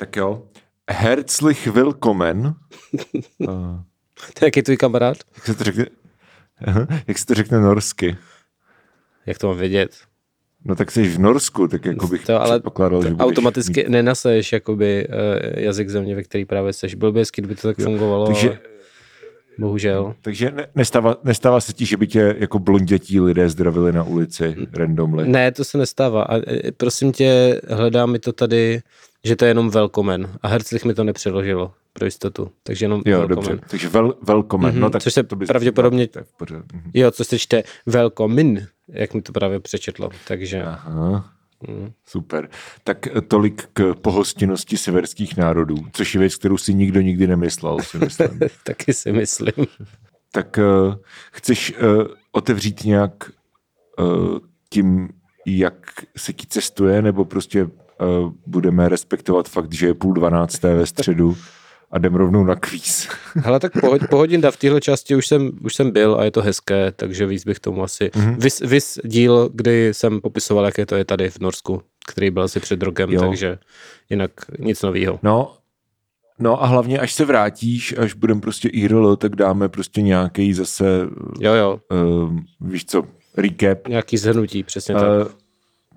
[0.00, 0.42] Tak jo.
[0.90, 2.54] Herzlich willkommen.
[3.38, 3.48] uh,
[4.34, 5.16] To je jaký tvůj kamarád?
[5.36, 5.86] jak se to řekne?
[7.06, 8.16] Jak se to řekne norsky?
[9.26, 9.90] Jak to mám vědět?
[10.64, 13.88] No tak jsi v Norsku, tak jako bych To ale předpokládal, že budeš Automaticky mít-
[13.88, 15.14] nenaseješ jakoby uh,
[15.62, 16.94] jazyk země, ve který právě seš.
[16.94, 18.58] Byl by hezký, kdyby to tak fungovalo, Takže, ale
[19.58, 20.14] bohužel.
[20.22, 24.56] takže ne, nestává, nestává se ti, že by tě jako blondětí lidé zdravili na ulici
[24.72, 25.28] randomly.
[25.28, 26.22] Ne, to se nestává.
[26.22, 28.80] A e, prosím tě, hledá mi to tady,
[29.24, 30.38] že to je jenom velkomen.
[30.42, 32.50] A Herzlich mi to nepřeložilo pro jistotu.
[32.62, 33.44] Takže jenom Jo, velkomen.
[33.50, 33.66] dobře.
[33.70, 34.70] Takže vel, velkomen.
[34.70, 36.08] Mhm, no, tak což se to pravděpodobně-.
[36.72, 36.90] Mhm.
[36.94, 40.10] Jo, co se čte velkomin, jak mi to právě přečetlo.
[40.26, 41.32] Takže Aha.
[41.68, 41.92] mm.
[42.06, 42.48] Super.
[42.84, 47.98] Tak tolik k pohostinnosti severských národů, což je věc, kterou si nikdo nikdy nemyslel, si
[47.98, 48.40] myslím.
[48.64, 49.66] taky si myslím.
[50.32, 50.94] tak uh,
[51.32, 53.30] chceš uh, otevřít nějak
[53.98, 54.38] uh,
[54.70, 55.08] tím,
[55.46, 57.66] jak se ti cestuje, nebo prostě
[58.46, 61.36] budeme respektovat fakt, že je půl dvanácté ve středu
[61.90, 63.08] a jdem rovnou na kvíz.
[63.34, 66.42] Hele, tak pohod, pohodinda, v téhle části už jsem, už jsem byl a je to
[66.42, 68.10] hezké, takže víc bych tomu asi...
[68.16, 68.30] Mhm.
[68.30, 68.36] Mm-hmm.
[68.38, 72.60] Vys, vys díl, kdy jsem popisoval, jaké to je tady v Norsku, který byl asi
[72.60, 73.20] před rokem, Jo.
[73.20, 73.58] takže
[74.10, 75.18] jinak nic nového.
[75.22, 75.56] No,
[76.38, 80.84] no a hlavně, až se vrátíš, až budeme prostě IRL, tak dáme prostě nějaký zase,
[81.40, 83.02] Jo, jo, uh, víš co,
[83.36, 83.88] recap.
[83.88, 85.26] nějaký zhrnutí, přesně tak.
[85.26, 85.32] Uh,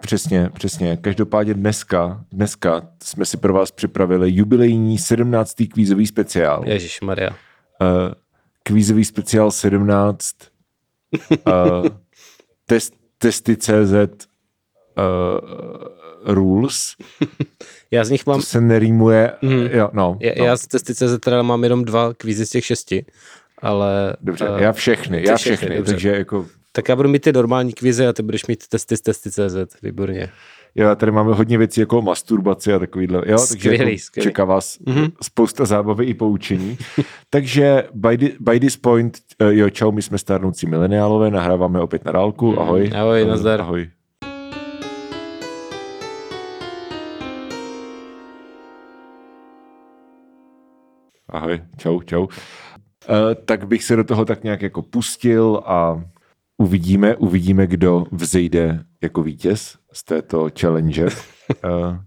[0.04, 0.98] přesně, přesně.
[0.98, 5.54] Každopádně dneska, dneska jsme si pro vás připravili jubilejní 17.
[5.74, 6.64] kvízový speciál.
[6.66, 7.30] Ježíš Maria.
[7.30, 7.38] Uh,
[8.64, 10.36] kvízový speciál 17
[11.48, 11.86] uh,
[12.66, 14.14] test, testy.cz uh,
[16.26, 16.96] rules.
[17.92, 19.32] Já z nich mám, To se nerýmuje.
[19.42, 19.68] Mm.
[19.72, 20.46] Jo, no, já, no.
[20.46, 23.06] já z testy.cz teda mám jenom dva kvízy z těch šesti,
[23.62, 24.16] ale...
[24.22, 25.92] Dobře, eh, já všechny, já všechny, všechny, dobře.
[25.92, 26.46] takže jako
[26.76, 30.30] Tak já budu mít ty normální kvízy a ty budeš mít testy z testy.cz, výborně.
[30.76, 33.18] Jo, tady máme hodně věcí jako masturbaci a takovýhle.
[33.18, 34.24] Jo, takže Skvělý, jako skvělý.
[34.30, 34.98] čeká vás Mhm.
[34.98, 35.12] mm-hmm.
[35.22, 36.78] spousta zábavy i poučení.
[37.30, 42.06] takže by, the, by this point, uh, jo, čau, my jsme stárnoucí mileniálové, nahráváme opět
[42.06, 42.60] na dálku.
[42.60, 42.84] Ahoj.
[42.88, 42.96] Mhm.
[43.00, 43.62] Ahoj, Eh, nazdar.
[43.62, 43.88] Ahoj.
[51.30, 52.22] Ahoj, čau, čau.
[52.24, 52.30] Uh,
[53.46, 56.02] tak bych se do toho tak nějak jako pustil a
[56.64, 61.06] uvidíme, uvidíme, kdo vzejde jako vítěz z této challenge.
[61.06, 61.12] Uh,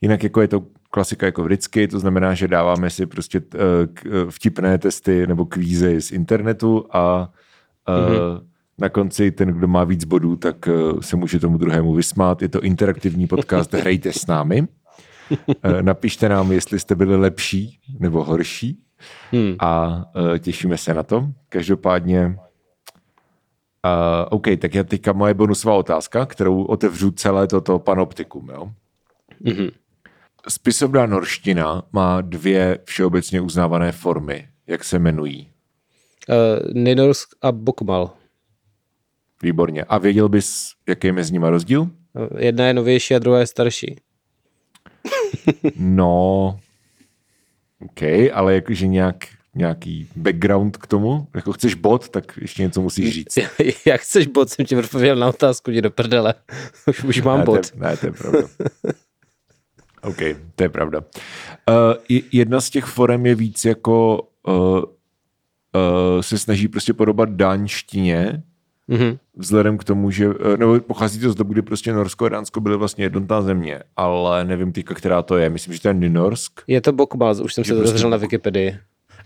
[0.00, 4.78] jinak jako je to klasika jako vždycky, to znamená, že dáváme si prostě uh, vtipné
[4.78, 7.32] testy nebo kvízy z internetu a
[7.88, 8.42] uh, mm-hmm.
[8.78, 12.42] na konci ten, kdo má víc bodů, tak uh, se může tomu druhému vysmát.
[12.42, 14.68] Je to interaktivní podcast Hrajte s námi.
[15.80, 18.78] Napište nám, jestli jste byli lepší nebo horší
[19.32, 19.54] Hmm.
[19.58, 20.02] a
[20.38, 21.28] těšíme se na to.
[21.48, 22.36] Každopádně,
[23.86, 23.90] uh,
[24.30, 28.48] OK, tak je teďka moje bonusová otázka, kterou otevřu celé toto panoptikum.
[28.48, 28.70] Jo?
[29.40, 29.68] Mhm.
[30.48, 34.48] Spisovná norština má dvě všeobecně uznávané formy.
[34.66, 35.50] Jak se jmenují?
[36.28, 38.10] Uh, Ninorsk a Bokmal.
[39.42, 39.84] Výborně.
[39.84, 41.90] A věděl bys, jaký je mezi nimi rozdíl?
[42.16, 43.96] Eh, Jedna je novější a druhá je starší.
[45.76, 46.58] No,
[47.80, 48.02] OK,
[48.32, 51.26] ale jakože nějak, nějaký background k tomu?
[51.34, 53.38] Jako chceš bod, tak ještě něco musíš říct.
[53.86, 56.34] Jak chceš bod, jsem ti odpověděl na otázku, jdi do prdele.
[56.88, 57.70] už, už mám ne, bod.
[57.70, 58.38] To ne, to je pravda.
[60.02, 60.18] OK,
[60.54, 61.00] to je pravda.
[61.68, 64.82] Uh, jedna z těch forem je víc jako uh, uh,
[66.20, 68.42] se snaží prostě podobat dánštině,
[68.90, 69.18] Mhm.
[69.36, 72.76] vzhledem k tomu, že, nebo pochází to z doby, kdy prostě Norsko a Dánsko byly
[72.76, 75.50] vlastně jednotná země, ale nevím teďka, která to je.
[75.50, 76.60] Myslím, že to je Nynorsk.
[76.66, 78.78] Je to Bokmal, už jsem se to prostě na Wikipedii.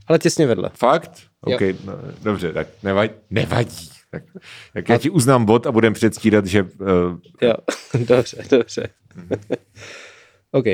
[0.07, 0.71] Ale těsně vedle.
[0.75, 1.11] Fakt?
[1.47, 1.57] Jo.
[1.57, 1.93] OK, no,
[2.23, 3.13] dobře, tak nevadí.
[3.31, 3.91] nevadí.
[4.11, 4.23] Tak,
[4.73, 6.63] tak já ti uznám bod a budem předstírat, že...
[6.63, 7.55] Uh, Jo,
[8.07, 8.89] dobře, dobře.
[10.51, 10.65] OK.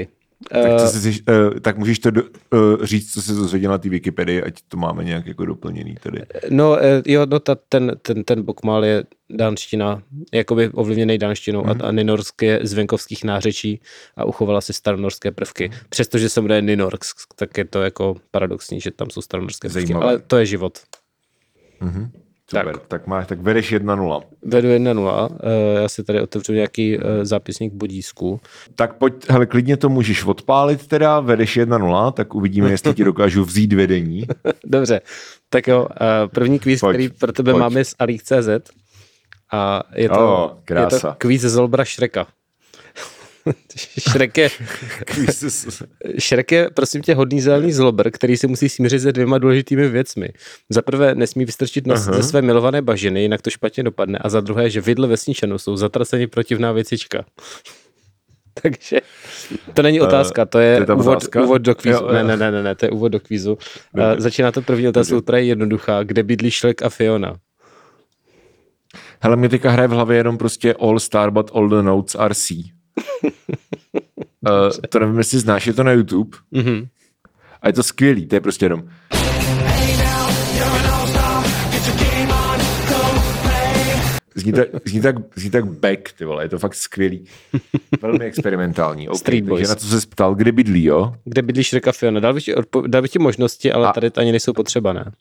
[0.49, 3.79] Tak, co Uh, jsi, uh, tak můžeš to do, uh, říct, co se dozvěděl na
[3.79, 6.23] té Wikipedii, ať to máme nějak jako doplněný tady.
[6.51, 10.03] no, eh, jo, no ta, ten, ten, ten Bokmal je dánština,
[10.33, 11.75] jakoby ovlivněný dánštinou Mhm.
[11.75, 11.83] mm.
[11.83, 13.81] a, a Ninorsk je z venkovských nářečí
[14.17, 15.69] a uchovala si staronorské prvky.
[15.69, 15.79] Mhm.
[15.89, 20.07] Přestože se jmenuje Ninorsk, tak je to jako paradoxní, že tam jsou staronorské prvky, Zajímavé.
[20.07, 20.79] ale to je život.
[22.51, 24.23] Super, tak, tak máš, tak vedeš 1-0.
[24.43, 28.41] Vedu 1-0, eh, já si tady otevřu nějaký eh, zápisník bodísku.
[28.75, 33.45] Tak pojď, hele, klidně to můžeš odpálit teda, vedeš 1-0, tak uvidíme, jestli ti dokážu
[33.45, 34.27] vzít vedení.
[34.65, 35.01] Dobře,
[35.49, 37.61] tak jo, eh, první kvíz, Pojď, který pro tebe pojď.
[37.61, 38.49] máme z Alik.cz
[39.53, 41.09] a je to, O, je krása.
[41.11, 42.27] to kvíz Zolbra Šreka.
[44.11, 44.51] Šrek je,
[46.19, 50.29] Šrek je, prosím tě, hodný zelený zlober, který se musí smířit se dvěma důležitými věcmi.
[50.69, 52.17] Za prvé nesmí vystrčit nos Aha.
[52.17, 54.19] ze své milované bažiny, jinak to špatně dopadne.
[54.19, 57.25] A za druhé, že vidle vesničanů jsou zatraceni protivná věcička.
[58.63, 59.01] Takže
[59.75, 61.43] to není otázka, to je, to je úvod, otázka?
[61.43, 61.99] úvod do kvízu.
[61.99, 62.13] Jo, jo.
[62.13, 63.53] Ne, ne, ne, ne, ne, to je úvod do kvízu.
[63.53, 66.03] Uh, začíná to první otázkou, která je jednoduchá.
[66.03, 67.37] Kde bydlí Shrek a Fiona?
[69.21, 72.35] Hele, mě teďka hraje v hlavě jenom prostě All Star, but all the notes are
[72.35, 72.55] C.
[73.25, 76.39] uh, to nevím, jestli znáš, je to na YouTube.
[76.51, 76.87] Mhm.
[77.63, 78.83] A je to skvělý, to je prostě jenom...
[84.35, 87.25] Zní tak, zní, tak, zní tak back, ty vole, je to fakt skvělý.
[88.03, 89.09] Velmi experimentální.
[89.09, 89.69] Okay, Street takže Boys.
[89.69, 91.15] na co se ptal, kde bydlí, jo?
[91.25, 92.21] Kde bydlí Shrek a Fiona?
[92.21, 95.13] Dal bych ti, odpo- dal bych ti možnosti, ale A- tady ani nejsou potřeba, ne?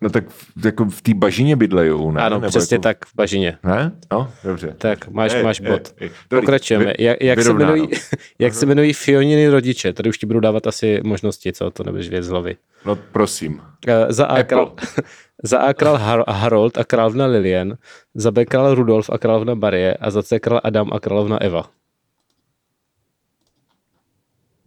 [0.00, 2.20] No tak v, jako v té bažině bydlejou, ne?
[2.22, 3.58] Ano, Nebo přesně jako, tak, v bažině.
[3.64, 3.92] Ne?
[4.12, 4.74] No, dobře.
[4.78, 5.94] Tak, máš, Ej, máš bod.
[5.96, 6.42] ej, dobrý.
[6.46, 6.84] Pokračujeme.
[6.84, 7.88] Vy- Jak, jak, se jmenují,
[8.38, 9.92] jak se jmenují Fioniny rodiče?
[9.92, 11.70] Tady už ti budu dávat asi možnosti, co?
[11.70, 12.56] To nebudeš věc z hlavy.
[12.84, 13.52] No prosím.
[13.54, 13.62] Uh,
[14.08, 14.72] za A, král,
[15.42, 17.76] za A král Har- Harold a královna Lilian,
[18.14, 21.60] za B král Rudolf a královna Marie a za C král Adam a královna Eva.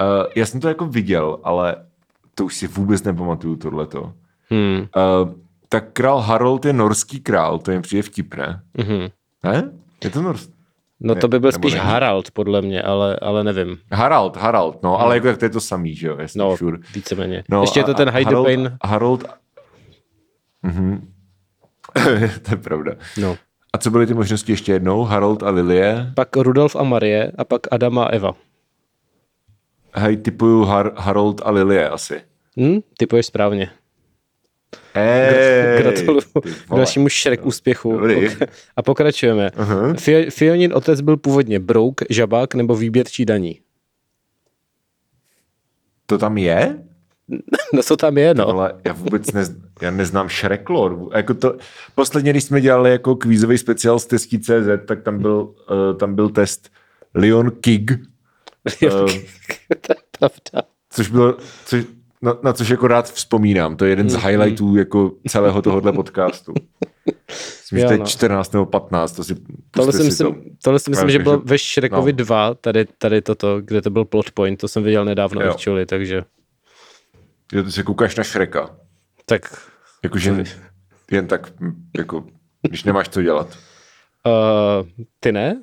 [0.01, 1.75] Uh, já jsem to jako viděl, ale
[2.35, 4.13] to už si vůbec nepamatuju tohleto.
[4.49, 4.79] Hmm.
[4.79, 5.33] Uh,
[5.69, 8.61] tak král Harold je norský král, to jim přijde vtipné.
[8.77, 9.07] Mhm.
[9.43, 9.71] Ne?
[10.03, 10.53] Je to norský?
[11.01, 11.85] No to by byl spíš není.
[11.85, 13.77] Harald, podle mě, ale, ale nevím.
[13.91, 16.77] Harald, Harald, no, ale jako tak to je to samý, že jo, jasně, No, sure.
[16.95, 17.43] víceméně.
[17.49, 18.77] No, Ještě je to ten a Hide the Harold, Pain.
[18.83, 19.23] Harold,
[20.63, 21.07] mhm.
[22.43, 22.91] to je pravda.
[23.21, 23.37] No.
[23.73, 25.03] A co byly ty možnosti ještě jednou?
[25.03, 26.11] Harold a Lilie?
[26.15, 28.31] Pak Rudolf a Marie a pak Adam a Eva.
[29.95, 32.21] Hej, typuju Har- Harold a Lilie asi.
[32.59, 32.79] Hm?
[32.97, 33.69] Typuješ správně.
[35.77, 36.21] Gratuluju
[36.67, 37.91] k dalšímu šrek úspěchu.
[37.91, 38.27] Dobrý.
[38.75, 39.49] A pokračujeme.
[39.57, 39.93] Aha.
[39.93, 43.59] Fio- Fionin otec byl původně brouk, žabák nebo výběrčí daní.
[46.05, 46.77] To tam je?
[47.73, 48.47] No co tam je, no?
[48.47, 49.51] Ale já vůbec nez,
[49.81, 51.09] já neznám Shreklor.
[51.15, 51.57] Jako to,
[51.95, 56.15] posledně, když jsme dělali jako kvízový speciál z testí CZ, tak tam byl, uh, tam
[56.15, 56.69] byl test
[57.13, 57.91] Leon Kig,
[58.81, 60.67] Jo, eh, to je pravda.
[60.89, 61.83] což bylo, což,
[62.21, 63.75] na, na což jako rád vzpomínám.
[63.77, 64.25] To je jeden z Mhm.
[64.27, 66.53] highlightů jako celého tohohle podcastu.
[67.27, 68.05] Myslím, že Jo, to je no.
[68.05, 69.35] 14 nebo 15, to si
[69.71, 70.31] Tohle si, si to.
[70.31, 72.17] myslím, tohle si myslím, Právě, že bylo ve Shrekovi no.
[72.17, 75.51] 2, tady, tady toto, kde to byl plot point, to jsem viděl nedávno Jo.
[75.51, 76.23] actually, takže
[77.53, 78.75] Že ty se koukáš na Shreka.
[79.25, 79.69] tak
[80.03, 80.43] Jakože
[81.11, 81.53] jen tak,
[81.97, 82.25] jako,
[82.61, 83.57] když nemáš co dělat.
[84.25, 84.87] uh,
[85.19, 85.61] ty ne?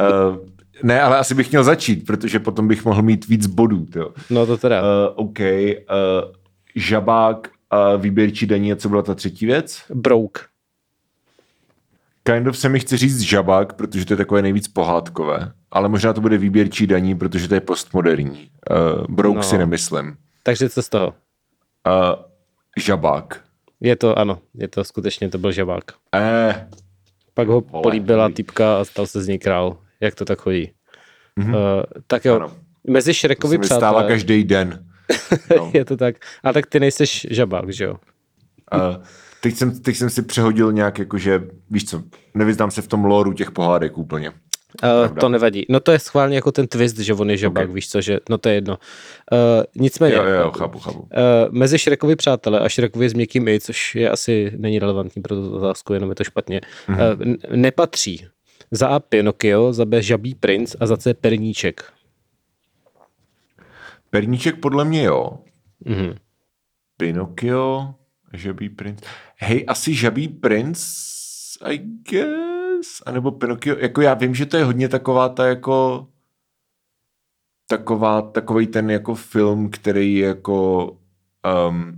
[0.00, 0.36] Uh,
[0.82, 3.86] ne, ale asi bych měl začít, protože potom bych mohl mít víc bodů.
[3.96, 4.10] Jo.
[4.30, 4.82] No to teda.
[4.82, 5.38] Uh, OK.
[5.40, 5.46] Uh,
[6.74, 9.82] žabák a výběrčí daní, a co byla ta třetí věc?
[9.94, 10.44] Brouk.
[12.22, 16.12] Kind of se mi chce říct žabák, protože to je takové nejvíc pohádkové, ale možná
[16.12, 18.50] to bude výběrčí daní, protože to je postmoderní.
[18.70, 19.42] Uh, brouk No.
[19.42, 20.16] si nemyslím.
[20.42, 21.06] Takže co z toho?
[21.06, 22.22] Uh,
[22.76, 23.44] žabák.
[23.80, 25.84] Je to, ano, je to skutečně, to byl žabák.
[26.14, 26.68] Eh,
[27.34, 29.76] Pak ho Vole, políbila typka a stal se z něj král.
[30.00, 30.72] Jak to tak chodí?
[31.40, 31.54] Mm-hmm.
[31.54, 32.52] Uh, tak jo, Ano.
[32.88, 34.84] mezi Šrekovi mi stává přátelé, každý den.
[35.56, 35.70] No.
[35.74, 36.16] je to tak.
[36.44, 37.96] A tak ty nejseš žabák, že jo?
[38.74, 39.04] Uh,
[39.40, 42.02] teď, jsem, teď jsem si přehodil nějak, jakože, víš co,
[42.34, 44.30] nevyznám se v tom lóru těch pohádek úplně.
[44.82, 45.66] Uh, to nevadí.
[45.68, 47.74] No to je schválně jako ten twist, že on je žabák, Ok.
[47.74, 48.78] víš co, že, no to je jedno.
[49.32, 49.38] Uh,
[49.76, 50.98] nicméně, Jo, jo, chápu, chápu.
[50.98, 51.08] Uh,
[51.50, 55.56] mezi Šrekovi přátelé a Šrekovi s měkkým i, což je asi není relevantní pro tuto
[55.56, 57.16] otázku, jenom je to špatně, mm-hmm.
[57.50, 58.26] uh, nepatří
[58.74, 61.92] za A Pinokio, za B Žabý princ a za C Perníček.
[64.10, 65.38] Perníček podle mě jo.
[65.84, 66.14] Mhm.
[66.96, 67.94] Pinokio,
[68.32, 69.02] Žabý princ.
[69.36, 70.80] Hej, asi Žabý princ,
[71.64, 73.02] I guess.
[73.06, 76.06] A nebo Pinokio, jako já vím, že to je hodně taková ta jako
[77.68, 80.90] taková, takový ten jako film, který je jako
[81.68, 81.92] um,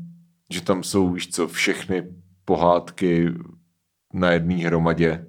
[0.50, 2.02] že tam jsou, víš co, všechny
[2.44, 3.32] pohádky
[4.12, 5.26] na jedné hromadě.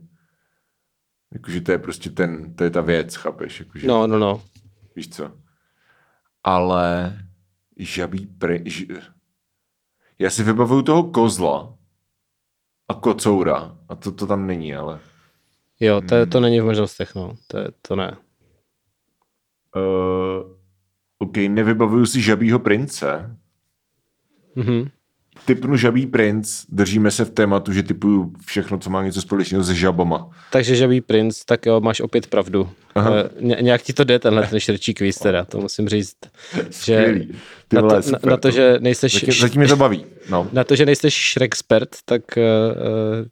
[1.33, 3.59] Jakože to je prostě ten, to je ta věc, chápeš?
[3.59, 4.41] Jakože, No, no, no.
[4.95, 5.31] Víš co?
[6.43, 7.17] Ale
[7.79, 8.63] žabý pry...
[8.65, 8.85] Ž...
[10.19, 11.77] Já si vybavuju toho kozla
[12.87, 13.77] a kocoura.
[13.89, 14.99] A to, to tam není, ale...
[15.79, 17.35] Jo, to, to není v možnostech, no.
[17.47, 18.17] To, je- to ne.
[19.75, 20.57] Uh,
[21.17, 23.37] OK, nevybavuju si žabýho prince.
[24.55, 24.89] Mhm.
[25.47, 29.75] Typnu žabý princ, držíme se v tématu, že typuju všechno, co má něco společného se
[29.75, 30.29] žabama.
[30.51, 32.69] Takže Žabý princ, tak jo, máš opět pravdu.
[32.95, 33.11] Aha.
[33.11, 36.15] Uh, ně, nějak ti to jde, tenhle ten širčí kvíz teda, to musím říct.
[36.83, 37.15] Že
[37.73, 39.13] na, to, na, na to, že nejseš...
[39.13, 40.05] Zatím, zatím mě to baví.
[40.29, 40.49] No.
[40.53, 42.43] Na to, že nejsi Shrekspert, tak, uh,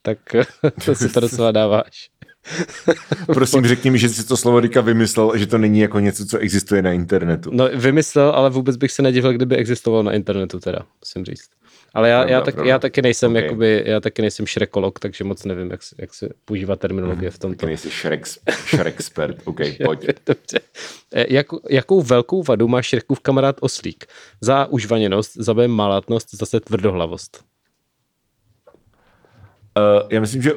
[0.01, 0.17] tak
[0.85, 2.09] to si to docela dáváš.
[3.25, 6.37] Prosím, řekni mi, že jsi to slovo Rika vymyslel, že to není jako něco, co
[6.37, 7.49] existuje na internetu.
[7.53, 11.49] No, vymyslel, ale vůbec bych se nedivil, kdyby existoval na internetu teda, musím říct.
[11.95, 13.35] Ale já, já, tak, já taky nejsem, Ok.
[13.37, 13.43] okay.
[13.43, 17.39] jakoby, já taky nejsem šrekolog, takže moc nevím, jak, se- jak se používá terminologie v
[17.39, 17.55] tomto.
[17.55, 18.27] Taky nejsi Shrek,
[18.69, 19.37] Shrekspert.
[19.45, 20.05] OK, pojď.
[20.25, 20.59] Dobře.
[21.13, 24.05] Eh, Jak, jakou velkou vadu má Šrekův kamarád Oslík?
[24.41, 27.43] Za užvaněnost, za B malátnost, zase tvrdohlavost.
[29.77, 30.51] Uh, já myslím, že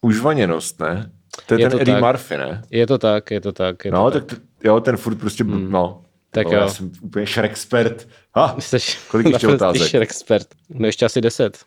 [0.00, 1.10] užvaněnost, ne?
[1.46, 2.04] To je, Je ten to Eddie tak.
[2.04, 2.62] Murphy, ne?
[2.70, 3.84] Je to tak, je to tak.
[3.84, 4.24] Je to No, tak.
[4.24, 5.70] tak to, jo, ten furt prostě, hmm.
[5.70, 6.01] no.
[6.34, 6.58] Tak no, jo.
[6.58, 8.08] Já jsem úplně Shrekspert.
[8.34, 8.78] Ha, Jsi
[9.10, 9.88] kolik ještě otázek?
[9.88, 10.48] Šrekspert.
[10.68, 11.58] No ještě asi deset.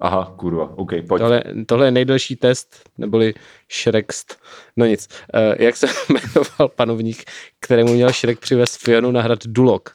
[0.00, 1.20] aha, kurva, OK, pojď.
[1.20, 3.34] Tohle, tohle je nejdelší test, neboli
[3.72, 4.38] Shrekst.
[4.76, 5.08] No nic.
[5.34, 7.24] Uh, jak se jmenoval panovník,
[7.60, 9.90] kterému měl Šrek přivez Fionu na hrad Dulok?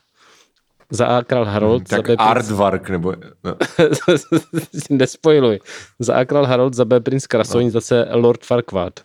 [0.91, 2.19] Za A král Harold, tak za B princ...
[2.19, 3.13] Aardvark, nebo...
[3.43, 3.55] No.
[4.89, 5.59] Nespojiluj.
[5.99, 7.69] Za A král Harold, za B princ Krasoň, no.
[7.71, 8.99] za C Lord Farquaad.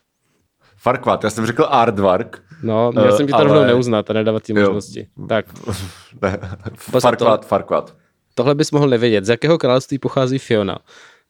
[0.77, 2.43] Farquaad, já jsem řekl Aardvark.
[2.65, 4.61] No, měl Eh, jsem ti to ale- rovnou neuznat a nedávat ti Jo.
[4.61, 5.09] možnosti.
[5.29, 5.47] Tak,
[6.23, 6.39] Ne,
[6.77, 7.95] Farquaad, Farquaad.
[8.35, 9.25] tohle bys mohl nevědět.
[9.25, 10.79] Z jakého království pochází Fiona?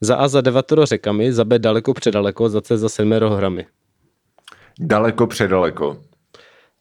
[0.01, 3.65] Za A za devatoro řekami, za B daleko předaleko, za C za sedmero horami.
[4.79, 5.97] Daleko předaleko.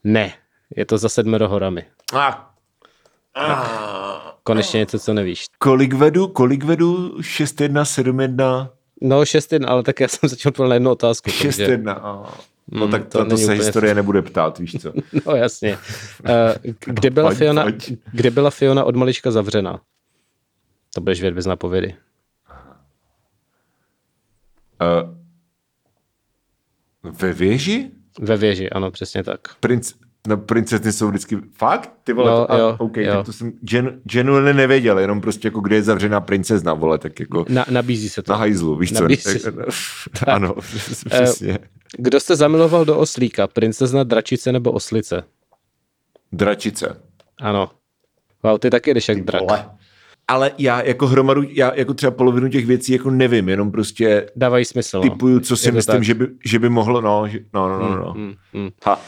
[0.04, 0.32] Ne,
[0.76, 1.84] je to za sedmero horami.
[2.14, 2.50] A
[4.42, 5.46] Konečně něco, co nevíš.
[5.58, 6.28] kolik vedu?
[6.28, 7.16] Kolik vedu?
[7.20, 8.70] 6-1, 7-1,
[9.02, 11.30] No, šest jen, ale tak já jsem začal na jednu otázku.
[11.30, 11.92] takže- 6-1.
[11.92, 12.34] a-
[12.71, 14.92] No Mm, tak to to, to se historie nebude ptát, víš co.
[15.26, 15.78] No jasně.
[16.25, 16.54] Eh,
[16.87, 17.92] Kde byla, Pojď, Fiona, pojď.
[18.12, 19.80] kde byla Fiona od malička zavřena?
[20.94, 21.94] To budeš vědět bez napovědy.
[24.80, 25.14] Uh,
[27.12, 27.90] ve věži?
[28.21, 29.40] Ve věži, ano, přesně tak.
[29.61, 29.92] Princ,
[30.28, 31.92] no princezny jsou vždycky, fakt?
[32.04, 33.12] Ty vole, No, to, a, jo, OK, jo.
[33.14, 37.20] tak to jsem gen, genuinely nevěděl, jenom prostě jako kde je zavřená princezna, vole, tak
[37.20, 38.32] jako Na, nabízí se to.
[38.32, 39.02] na hajzlu, víš co?
[39.02, 39.52] Nabízí se.
[40.26, 40.54] ano,
[41.08, 41.58] přesně.
[41.98, 43.46] Kdo jste zamiloval do oslíka?
[43.46, 45.22] Princezna, dračice nebo oslice?
[46.32, 46.96] Dračice.
[47.40, 47.70] Ano.
[48.42, 49.42] Wow, ty taky jdeš jak drak.
[49.42, 49.70] Vole.
[50.28, 54.64] Ale já jako hromadu, já jako třeba polovinu těch věcí jako nevím, jenom prostě Dávají
[54.64, 54.96] smysl.
[54.96, 55.02] No.
[55.02, 56.04] typuju, co si myslím, tak.
[56.04, 58.14] že by, že by mohlo, no, že, no, no, no, no.
[58.16, 58.70] Mm, mm.
[58.84, 59.00] Ha.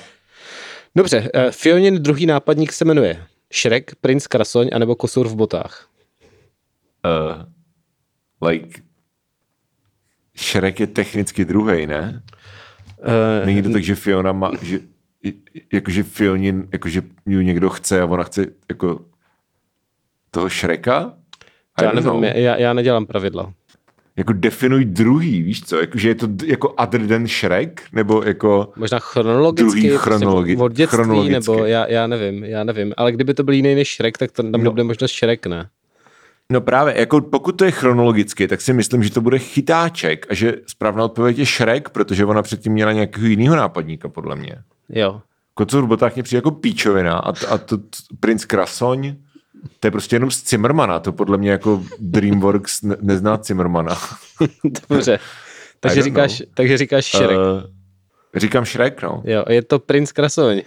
[0.96, 5.88] Dobře, uh, Fionin druhý nápadník se jmenuje Šrek, princ Krasoň anebo Kosour v botách.
[7.04, 7.42] Uh,
[8.48, 8.80] like,
[10.38, 12.22] Shrek je technicky druhý, ne?
[12.98, 14.78] Uh, Není to tak, že Fiona má, že,
[15.72, 19.04] jakože Fionin, jakože ji někdo chce a ona chce jako
[20.30, 21.14] toho Shreka?
[21.80, 23.52] I já nevím, já, já nedělám pravidla.
[24.16, 25.76] Jako definuj druhý, víš co?
[25.80, 27.82] Jakože je to jako other than Shrek?
[27.92, 28.72] Nebo jako...
[28.76, 31.32] Možná chronologicky, Druhý prostě chronologi- od dětství, chronologicky.
[31.52, 32.92] nebo já, já nevím, já nevím.
[32.96, 34.58] Ale kdyby to byl jiný než Šrek, tak to, tam No.
[34.58, 35.68] nebude možnost Šrek, ne?
[36.50, 40.34] No právě, jako pokud to je chronologicky, tak si myslím, že to bude chytáček a
[40.34, 44.56] že správná odpověď je Shrek, protože ona předtím měla nějakého jiného nápadníka, podle mě.
[44.88, 45.20] Jo.
[45.54, 47.84] Kocour v botách mě přijde jako píčovina a, t- a to, t-
[48.20, 49.14] princ Krasoň,
[49.80, 53.96] to je prostě jenom z Zimmermana, to podle mě jako Dreamworks ne- nezná Zimmermana.
[54.90, 55.18] Dobře.
[55.80, 56.48] Takže říkáš, know.
[56.54, 57.30] takže říkáš Šrek.
[57.30, 57.62] Uh,
[58.36, 59.22] říkám Shrek, no.
[59.26, 60.62] Jo, je to princ Krasoň.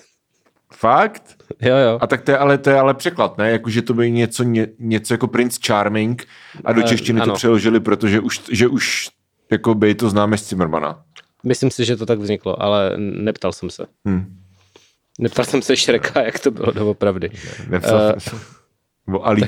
[0.73, 1.43] Fakt?
[1.61, 1.97] Jo, jo.
[2.01, 3.51] A tak to je ale, to je ale překlad, ne?
[3.51, 6.27] Jako, že to by něco, ně, něco jako Prince Charming
[6.65, 7.33] a do Eh, češtiny to ano.
[7.35, 9.09] přeložili, protože už, že už
[9.51, 11.03] jako by to známe z Zimmermana.
[11.43, 13.85] Myslím si, že to tak vzniklo, ale neptal jsem se.
[14.07, 14.37] Hm.
[15.19, 17.29] Neptal jsem se Šreka, jak to bylo doopravdy.
[17.69, 18.19] Nepsal Eh.
[18.19, 18.39] jsem.
[18.39, 18.45] Nebo
[19.17, 19.41] Ali,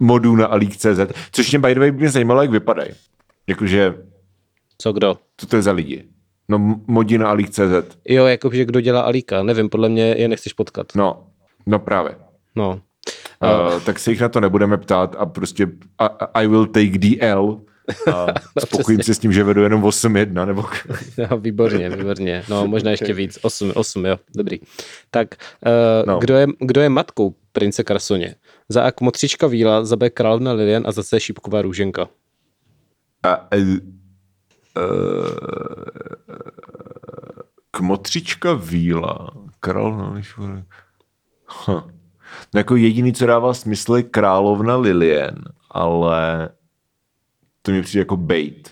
[0.00, 1.00] modů na Alík.cz,
[1.32, 2.90] což mě by the way mě zajímalo, jak vypadají.
[3.46, 3.94] Jakože,
[4.78, 5.18] Co kdo?
[5.36, 6.04] co to je za lidi?
[6.48, 7.96] No modi na Alík.cz.
[8.08, 9.42] Jo, jakože kdo dělá Alíka.
[9.42, 10.86] Nevím, podle mě je nechceš potkat.
[10.94, 11.26] No,
[11.66, 12.14] no právě.
[12.56, 12.80] No.
[13.42, 15.64] Uh, tak se jich na to nebudeme ptát a prostě
[15.98, 17.60] I, I will take the L
[18.14, 18.26] a
[18.60, 19.14] spokojím přesně.
[19.14, 20.64] se s tím, že vedu jenom 8-1, nebo
[21.30, 22.44] No, výborně, výborně.
[22.48, 23.38] No, možná ještě víc.
[23.42, 24.60] Osm, osm, jo, dobrý.
[25.10, 25.28] Tak,
[25.66, 26.12] uh, No.
[26.12, 26.18] no.
[26.18, 28.34] kdo, je, kdo je matkou prince Karsoně?
[28.72, 32.08] Za A kmotřička Víla, za B královna Lilian a za C šípková růženka.
[33.22, 33.78] A, e, e,
[37.70, 40.22] kmotřička víla, královna,
[41.46, 41.90] huh.
[42.54, 46.48] no jako jediný, co dává smysl, je královna Lilien, ale
[47.62, 48.70] to mi přijde jako bait.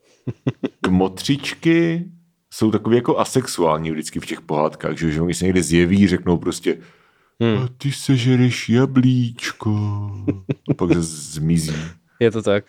[0.80, 2.10] Kmotřičky
[2.50, 6.36] jsou takový jako asexuální vždycky v těch pohádkách, že, že oni se někde zjeví, řeknou
[6.36, 6.78] prostě
[7.40, 7.58] hmm.
[7.58, 9.70] a ty sežereš jablíčko.
[10.70, 11.74] A pak zase zmizí.
[12.20, 12.64] Je to tak?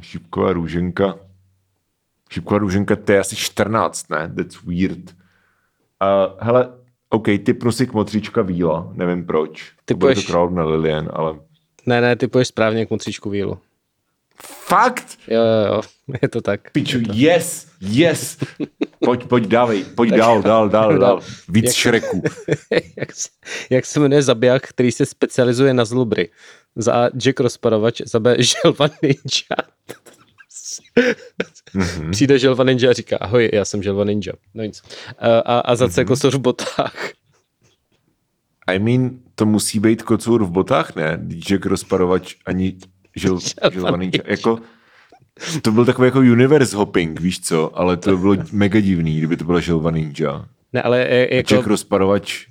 [0.00, 1.18] Šipková růženka.
[2.30, 4.32] Šipková růženka, to je asi 14, ne?
[4.36, 5.16] That's weird.
[6.02, 6.72] Uh, hele,
[7.10, 9.72] OK, typnu si kmotříčka víla, nevím proč.
[9.84, 11.38] Ty to bude to královna Lilian, ale...
[11.86, 13.58] Ne, ne, ty půjdeš správně kmotřičku Vílu.
[14.42, 15.18] Fakt?
[15.28, 15.80] Jo, jo, jo,
[16.22, 16.70] je to tak.
[16.72, 18.38] Piču, yes, yes.
[19.04, 21.20] Pojď, pojď, dávej, pojď dál, dál, dál, dál.
[21.48, 22.22] Víc Jak- šreků.
[22.96, 23.28] jak, se,
[23.70, 26.30] jak se jmenuje zabiják, který se specializuje na zlubry?
[26.76, 29.56] Za A Jack rozparovač, za B želva ninja.
[31.74, 32.10] Mhm.
[32.10, 34.32] Přijde želva ninja a říká, ahoj, já jsem želva ninja.
[34.54, 34.82] No nic.
[35.18, 36.08] A, a, za C Mhm.
[36.08, 37.10] kocour v botách.
[38.66, 41.18] I mean, to musí být kocour v botách, ne?
[41.50, 42.76] Jack rozparovač ani
[43.16, 43.38] žil,
[43.72, 44.20] Želva ninja.
[44.26, 44.58] Jako,
[45.62, 47.78] to byl takový jako universe hopping, víš co?
[47.78, 50.44] Ale to bylo mega divný, kdyby to byla želva ninja.
[50.72, 51.54] Ne, ale Jako...
[51.54, 52.46] Jako rozparovač,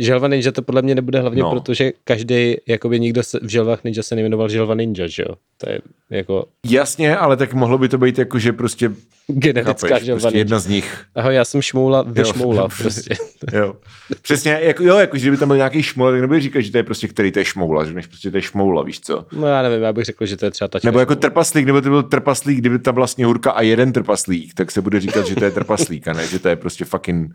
[0.00, 1.50] želva ninja to podle mě nebude hlavně, No.
[1.50, 5.34] protože každý, jakoby nikdo se, v želvách ninja se nejmenoval želva ninja, že jo?
[5.58, 5.80] To je
[6.10, 8.90] jako jasně, ale tak mohlo by to být jako, že prostě,
[9.26, 10.40] genetická chápeš, želva prostě ninja.
[10.40, 11.04] jedna z nich.
[11.14, 13.14] Ahoj, já jsem šmoula, vy šmoula, prostě.
[13.52, 13.74] Jo.
[14.22, 16.76] Přesně, jako, jo, jako, že kdyby tam byl nějaký šmoula, tak nebude říkat, že to
[16.78, 19.24] je prostě, který to je šmoula, že než prostě to je šmoula, víš co?
[19.32, 21.80] No já nevím, já bych řekl, že to je třeba ta Nebo jako trpaslík, nebo
[21.80, 25.34] to byl trpaslík, kdyby tam byla sněhurka a jeden trpaslík, tak se bude říkat, že
[25.34, 27.34] to je trpaslík, a ne, že to je prostě fucking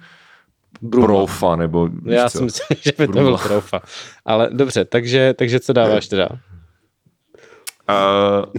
[0.90, 1.08] Bruma.
[1.08, 2.38] profa, nebo Já co?
[2.38, 3.30] si myslím, že by to Bruma.
[3.30, 3.82] byl troufa.
[4.26, 6.30] Ale dobře, takže, takže co dáváš teda?
[7.90, 8.54] Uh,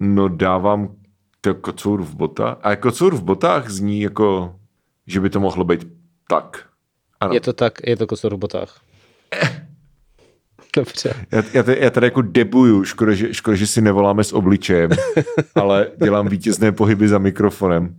[0.00, 0.94] no dávám
[1.40, 2.56] to kocour v botách.
[2.62, 4.54] A kocour v botách zní jako,
[5.06, 5.86] že by to mohlo být
[6.28, 6.66] tak.
[7.20, 7.34] Ano.
[7.34, 8.80] Je to tak, je to kocour v botách.
[10.78, 11.14] Dobře.
[11.32, 14.90] Já, já, tady, já tady jako debuju, škoda že, škoda, že si nevoláme s obličejem,
[15.54, 17.94] ale dělám vítězné pohyby za mikrofonem.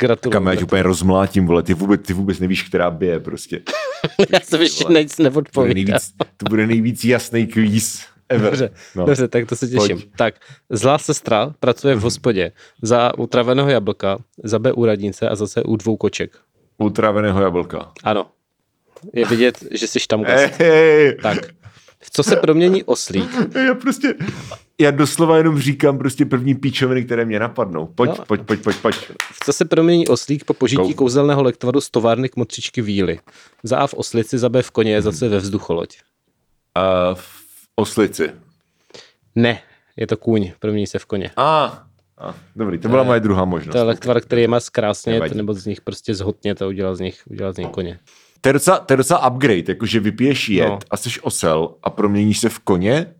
[0.00, 0.32] Gratuluju.
[0.32, 3.60] Kam já úplně rozmlátím, vole, ty vůbec, ty vůbec nevíš, která bije prostě.
[4.32, 5.74] Já jsem ještě nic To bude neodpověděl.
[5.74, 8.50] nejvíc, to bude nejvíc jasný kvíz ever.
[8.50, 9.06] Dobře, No.
[9.06, 9.96] dobře, tak to se těším.
[9.96, 10.08] Pojď.
[10.16, 10.34] Tak,
[10.70, 12.52] zlá sestra pracuje v hospodě
[12.82, 16.30] za utraveného jablka, za B u radnice a zase u dvou koček.
[16.78, 17.92] Utraveného jablka.
[18.04, 18.26] Ano.
[19.12, 21.14] Je vidět, že jsi tam Hey, hey.
[21.22, 21.38] Tak.
[22.16, 23.30] Co se promění oslík?
[23.66, 24.14] Já prostě,
[24.80, 27.86] já doslova jenom říkám prostě první píčoviny, které mě napadnou.
[27.86, 28.24] Pojď, No.
[28.24, 28.96] pojď, pojď, pojď, pojď.
[29.44, 30.94] Co se promění oslík po požití Go.
[30.94, 33.20] kouzelného lektvaru z továrny k motřičky víly?
[33.62, 35.96] Za A v oslici, za B v koně, za C ve vzducholoď.
[36.78, 37.42] Uh, v
[37.76, 38.30] oslici.
[39.34, 39.60] Ne,
[39.96, 41.30] je to kůň, promění se v koně.
[41.36, 41.86] A,
[42.18, 43.72] ah, dobrý, to byla moje druhá možnost.
[43.72, 47.00] To je lektvar, který je má zkrásnět, nebo z nich prostě zhotnět a udělat z
[47.00, 47.98] nich, udělat z nich koně.
[48.46, 50.78] To je docela, to je docela upgrade, jakože vypiješ jed No.
[50.90, 53.14] a jsi osel a proměníš se v koně.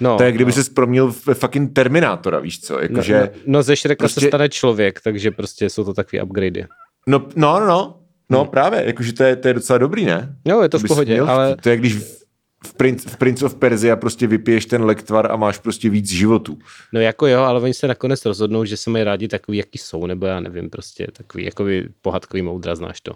[0.00, 0.62] No, To je, kdyby no.
[0.62, 2.74] se proměnil ve fucking Terminátora, víš co?
[2.74, 4.20] No, Jakože, no, no ze Šreka prostě...
[4.20, 6.66] se stane člověk, takže prostě jsou to takový upgradey.
[7.06, 7.98] no, no, no, no,
[8.30, 10.36] no právě, jakože to je, to je docela dobrý, ne?
[10.44, 11.56] Jo, je to v bys pohodě, měl ale.
[11.56, 12.24] To je, když v,
[12.66, 16.58] v, Prince, v Prince of Persia prostě vypiješ ten lektvar a máš prostě víc životů.
[16.92, 20.06] no jako jo, ale oni se nakonec rozhodnou, že se mají rádi takový, jaký jsou,
[20.06, 23.12] nebo já nevím, prostě takový, jakoby pohádkový moudra, znáš to.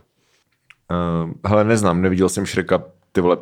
[1.24, 3.36] Uh, hele, neznám, neviděl jsem Šreka, ty vole,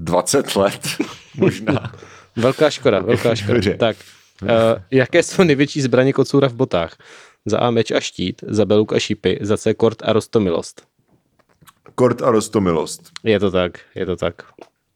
[0.00, 0.80] 20 let,
[1.36, 1.92] možná.
[2.36, 3.60] Velká škoda, velká škoda.
[3.78, 3.96] Tak,
[4.42, 4.48] uh,
[4.90, 6.96] jaké jsou největší zbraně kocoura v botách?
[7.46, 10.82] Za A meč a štít, za B luk a šípy, za C kort a rostomilost.
[11.94, 13.10] Kort a rostomilost.
[13.24, 14.42] Je to tak, je to tak.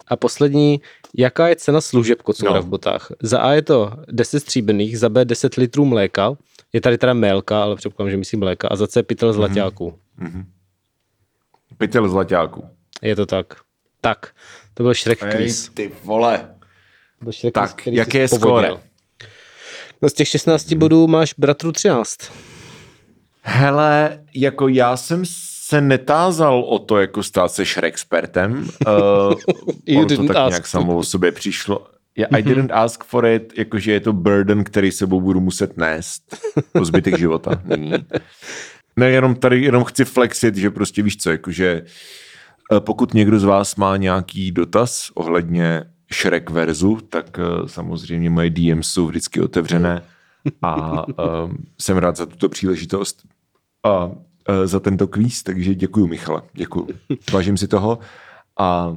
[0.08, 0.80] A poslední,
[1.16, 2.62] jaká je cena služeb kocoura No.
[2.62, 3.12] v botách?
[3.22, 6.32] Za A je to 10 stříbrných, za B 10 litrů mléka,
[6.72, 9.94] je tady teda mélka, ale předpokládám, že myslím mléka, a za C pytel zlaťáků.
[10.16, 10.44] Mhm.
[11.80, 12.64] Pytel zlaťáků.
[13.02, 13.46] Je to tak.
[14.00, 14.32] Tak,
[14.74, 15.68] to byl Shrek Ej, quiz.
[15.74, 16.38] ty vole.
[17.18, 18.70] To byl Shrek Tak, quiz, který jaké je skóre?
[20.02, 22.16] No z těch 16 bodů máš bratru 13.
[23.42, 28.68] Hele, jako já jsem se netázal o to, jako stát se Shrexpertem.
[28.86, 29.34] Uh,
[29.86, 30.50] You ono to didn't tak ask.
[30.50, 31.86] nějak samo o sobě přišlo.
[32.16, 36.36] Yeah, I didn't ask for it, jakože je to burden, který sebou budu muset nést
[36.72, 37.62] po zbytek života.
[37.64, 37.92] Nyní.
[38.96, 41.82] Ne, jenom tady jenom chci flexit, že prostě víš co, jakože
[42.72, 48.50] eh, pokud někdo z vás má nějaký dotaz ohledně Shrek verzu, tak eh, samozřejmě moje
[48.50, 50.02] DM jsou vždycky otevřené
[50.62, 53.22] a um, jsem rád za tuto příležitost
[53.86, 54.10] a
[54.48, 56.88] eh, za tento kvíz, takže děkuji Michale, děkuji.
[57.32, 57.98] Vážím si toho
[58.58, 58.96] a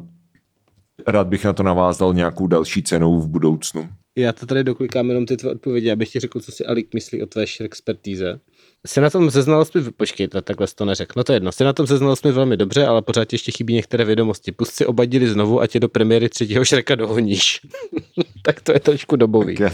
[1.08, 3.90] rád bych na to navázal nějakou další cenou v budoucnu.
[4.18, 7.24] Já to tady doklikám jenom ty tvé odpovědi, abych ti řekl, co si Alik myslí
[7.24, 8.40] o tvé expertíze.
[8.88, 11.14] Jsi na tom ze znalostmi, počkej, to takhle to neřekl.
[11.18, 13.74] No to je jedno, jsi na tom ze znalostmi velmi dobře, ale pořád ještě chybí
[13.74, 14.52] některé vědomosti.
[14.52, 17.62] Pust si oba díly znovu a tě do premiéry třetího Šreka dohoníš.
[18.42, 19.56] tak to je trošku dobový.
[19.60, 19.70] Já,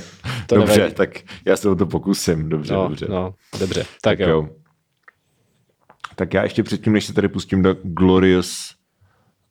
[0.48, 0.94] To dobře, nevadí.
[0.96, 1.10] tak
[1.46, 3.06] já se o to pokusím, dobře, no, dobře.
[3.10, 3.86] no, dobře.
[4.02, 4.30] Tak, jo.
[4.30, 4.50] jo.
[6.16, 8.76] Tak já ještě předtím, než se tady pustím do Glorious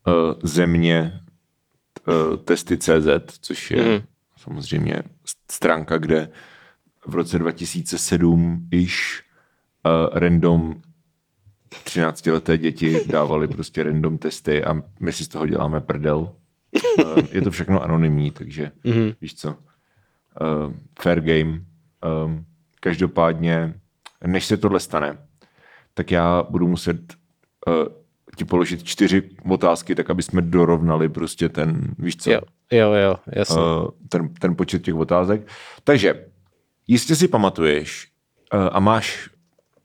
[0.07, 1.21] uh, země
[2.31, 4.03] uh, testy.cz, což je Mhm.
[4.37, 5.03] samozřejmě
[5.51, 6.29] stránka, kde
[7.07, 9.23] v roce 2007 již
[10.12, 10.81] random
[11.85, 16.19] 13-leté děti dávali prostě random testy a my si z toho děláme prdel.
[17.05, 19.12] Uh, je to všechno anonymní, takže Mhm.
[19.21, 19.49] víš co.
[19.51, 21.61] Uh, fair game.
[22.25, 22.45] Um,
[22.81, 23.75] každopádně,
[24.27, 25.19] než se tohle stane,
[25.95, 27.01] tak já budu muset
[27.67, 27.75] uh,
[28.37, 32.41] ti položit čtyři otázky, tak aby jsme dorovnali prostě ten, víš co, Jo,
[32.73, 33.57] jo, jo, jasně.
[33.62, 35.49] uh, ten, ten počet těch otázek.
[35.85, 36.27] Takže
[36.87, 38.09] jistě si pamatuješ
[38.55, 39.31] uh, a máš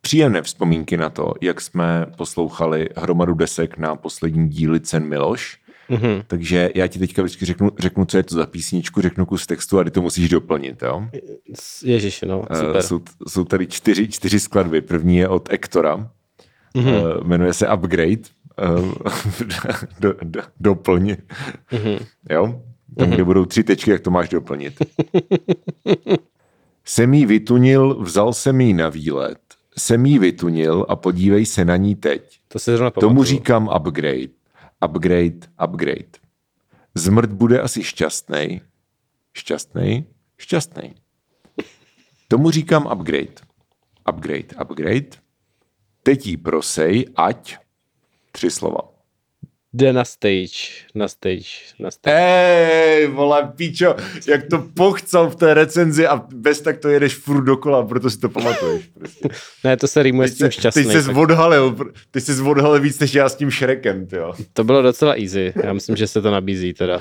[0.05, 5.57] příjemné vzpomínky na to, jak jsme poslouchali hromadu desek na poslední díly Cen Miloš.
[5.89, 6.23] Mm-hmm.
[6.27, 9.79] Takže já ti teďka vždycky řeknu, řeknu, co je to za písničku, řeknu kus textu
[9.79, 10.81] a ty to musíš doplnit.
[10.81, 11.07] Jo?
[11.83, 12.81] Ježiš, no, Eh, super.
[12.81, 14.81] Jsou, jsou tady čtyři, čtyři skladby.
[14.81, 16.11] První je od Ektora,
[16.75, 17.17] mm-hmm.
[17.17, 18.21] uh, jmenuje se Upgrade.
[18.79, 18.93] Uh,
[19.99, 21.15] do, do, doplň.
[21.71, 22.05] Mm-hmm.
[22.29, 22.61] Jo?
[22.97, 24.73] Tam, kde budou tři tečky, jak to máš doplnit.
[26.85, 29.37] jsem jí vytunil, vzal jsem jí na výlet.
[29.77, 32.39] Jsem jí vytunil a podívej se na ní teď.
[32.47, 34.33] To se zrovna Tomu říkám upgrade.
[34.85, 36.11] Upgrade, upgrade.
[36.95, 38.61] Zmrt bude asi šťastný.
[39.33, 40.05] Šťastný?
[40.37, 40.95] Šťastný.
[42.27, 43.41] Tomu říkám upgrade.
[44.09, 45.17] Upgrade, upgrade.
[46.03, 47.57] Teď jí prosej, ať.
[48.31, 48.92] Tři slova.
[49.73, 52.17] Jde na stage, na stage, na stage.
[52.17, 53.95] Ej, vole, píčo,
[54.27, 58.19] jak to pochcal v té recenzi a bez tak to jedeš furt dokola, proto si
[58.19, 58.83] to pamatuješ.
[58.93, 59.29] Prostě.
[59.63, 60.83] Ne, to se rýmuje s tím šťastný.
[60.83, 61.75] se tak odhalil,
[62.11, 64.33] ty jsi odhalil víc než já s tím Šrekem, jo.
[64.53, 65.53] To bylo docela easy.
[65.63, 66.99] Já myslím, že se to nabízí teda.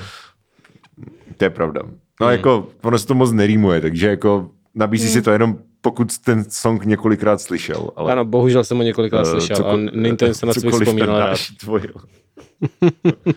[1.37, 1.81] To je pravda.
[2.21, 2.31] No hmm.
[2.31, 5.13] jako, ono se to moc nerýmuje, takže jako nabízí hmm.
[5.13, 7.89] si to jenom pokud ten song několikrát slyšel.
[7.95, 10.75] Ale, Ano, bohužel jsem ho několikrát eh, slyšel, coko- ale není to něco, na cokoliv
[10.87, 11.37] vzpomínal rád.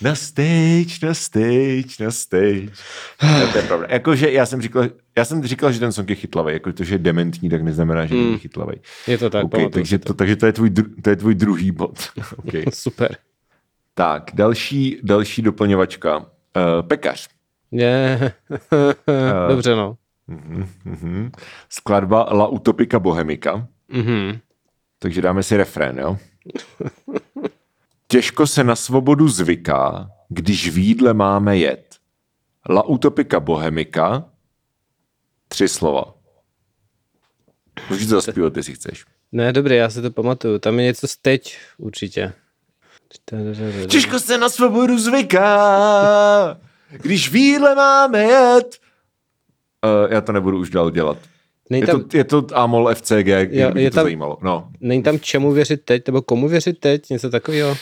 [0.00, 2.68] na stage, na stage, na stage.
[3.22, 3.86] No, to je pravda.
[3.90, 4.84] Jakože já jsem říkal,
[5.16, 8.06] já jsem říkal, že ten song je chytlavý, jako to, že je dementní, tak neznamená,
[8.06, 8.24] že Hmm.
[8.24, 8.76] není chytlavý.
[9.06, 11.34] Je to tak, Okay, takže, si to, takže to, je tvůj, dru- to je tvůj
[11.34, 11.98] druhý bod.
[12.36, 12.64] okay.
[12.72, 13.16] Super.
[13.94, 16.18] Tak, další, další doplňovačka.
[16.18, 16.24] Uh,
[16.88, 17.28] pekař.
[17.70, 18.32] Je.
[19.48, 19.96] Dobře, no.
[20.28, 21.32] Mhm.
[21.68, 23.68] Skladba La Utopika Bohemika.
[23.88, 24.38] Mhm.
[24.98, 26.18] Takže dáme si refrén, jo?
[28.08, 31.96] Těžko se na svobodu zvyká, když v jídle máme jet.
[32.70, 34.24] La Utopika Bohemika.
[35.48, 36.14] Tři slova.
[37.90, 39.04] Můžeš to zaspívat, jestli chceš.
[39.32, 40.58] Ne, dobrý, já si to pamatuju.
[40.58, 42.32] Tam je něco z teď určitě.
[43.88, 46.60] Těžko se na svobodu zvyká,
[46.90, 48.78] když v jídle máme jet.
[49.84, 51.18] Uh, já to nebudu už dál dělat.
[51.70, 53.12] Není Je tam, to, je to Amol FCG,
[53.44, 54.38] kdyby je je to tam- zajímalo.
[54.42, 54.68] No.
[54.80, 57.76] není tam čemu věřit teď, nebo komu věřit teď, něco takového?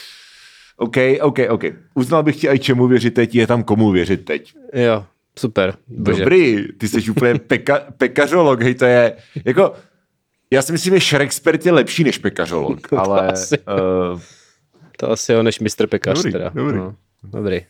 [0.76, 1.64] OK, OK, OK.
[1.94, 4.54] Uznal bych ti aj čemu věřit teď, je tam komu věřit teď.
[4.72, 5.04] Jo,
[5.38, 5.74] super.
[5.88, 6.18] Bože.
[6.24, 9.72] Dobrý, ty jsi úplně peka, pekařolog, hej, to je, jako,
[10.50, 13.58] já si myslím, že Šrekspert je lepší než pekařolog, ale asi.
[13.58, 14.20] uh,
[14.98, 16.48] To asi jo, než mistr pekař Dobrý, teda.
[16.54, 16.76] dobrý.
[16.76, 16.94] No,
[17.24, 17.60] dobrý.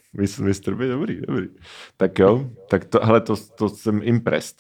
[0.41, 1.49] mistr, by dobrý, dobrý.
[1.97, 4.57] Tak jo, tak to, hele, to, to jsem impressed.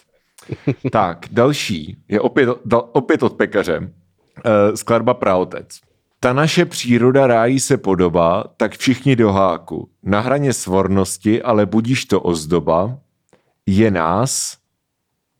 [0.91, 5.81] tak, další je opět, dal, opět od pekaře, uh, skladba Praotec.
[6.21, 9.91] Ta naše příroda rájí se podobá, tak všichni do háku.
[10.03, 12.99] Na hraně svornosti, ale budíš to ozdoba,
[13.67, 14.59] je nás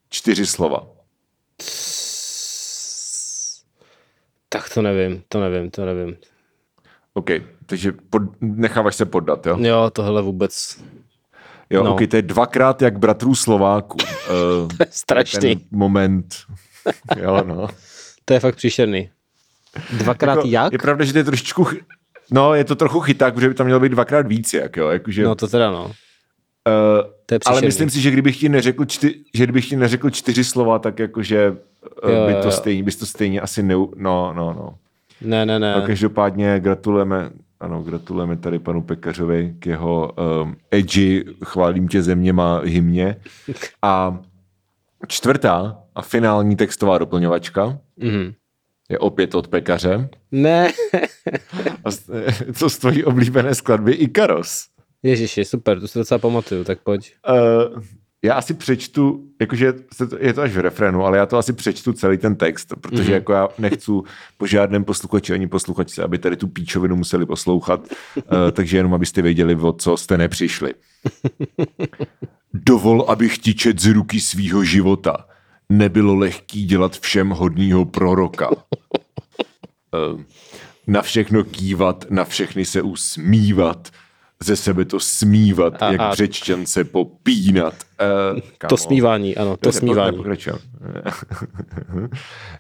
[0.09, 0.87] čtyři slova.
[4.49, 6.17] Tak to nevím, to nevím, to nevím.
[7.15, 7.31] OK,
[7.67, 9.57] takže pod, necháváš se poddat, jo?
[9.61, 10.79] Jo, tohle vůbec
[11.71, 11.91] Jo, No.
[11.91, 11.95] no.
[11.95, 13.97] OK, to je dvakrát jak bratrů Slováků.
[13.99, 15.57] Uh, to je strašný.
[15.57, 16.35] ten moment.
[17.23, 17.69] Jo, no.
[18.25, 19.11] To je fakt příšerný.
[19.93, 20.73] Dvakrát Jako, jak?
[20.73, 21.65] Je pravda, že to je trošičku...
[21.65, 21.83] chy-
[22.31, 25.25] No, je to trochu chyták, protože by tam mělo být dvakrát víc, jak jo, jakože...
[25.25, 25.85] No to teda no.
[25.85, 25.91] uh,
[27.27, 30.45] To je ale myslím si, že kdybych ti neřekl, čty, že kdybych ti neřekl čtyři
[30.45, 32.51] slova, tak jakože uh, Jo, by to jo.
[32.51, 33.75] stejně, bys to stejně asi ne...
[33.75, 34.75] No, no, no.
[35.21, 35.75] Ne, ne, ne.
[35.77, 40.13] No, každopádně gratulujeme, ano, gratulujeme tady panu Pekařovi k jeho
[40.43, 43.17] um, edgy chválím tě zeměma hymně.
[43.83, 44.21] A
[45.09, 48.33] čtvrtá a finální textová doplňovačka Mhm.
[48.89, 50.09] je opět od Pekaře.
[50.33, 50.73] Ne.
[51.85, 52.11] A s-
[52.53, 54.65] co z tvojí oblíbené skladby Ikaros.
[55.03, 57.15] Ježiši, super, to si docela pamatuju, tak pojď.
[57.75, 57.83] Uh,
[58.25, 59.75] já asi přečtu, jakože
[60.19, 63.11] je to až v refrénu, ale já to asi přečtu celý ten text, protože Mhm.
[63.11, 63.15] mm-hmm.
[63.15, 63.93] jako já nechci
[64.39, 67.81] po žádném posluchači ani posluchačce, aby tady tu píčovinu museli poslouchat,
[68.17, 70.75] uh, takže jenom abyste věděli, o co jste nepřišli.
[72.55, 75.27] Dovol, abych ti čet z ruky svýho života.
[75.69, 78.51] Nebylo lehký dělat všem hodnýho proroka.
[78.51, 78.57] Uh,
[80.87, 83.91] na všechno kývat, na všechny se usmívat,
[84.45, 87.75] ze sebe to smívat, A- jak a- břečťance popínat.
[88.35, 90.17] Uh, To smívání, ano, to smívání.
[90.17, 90.61] Pokračujeme.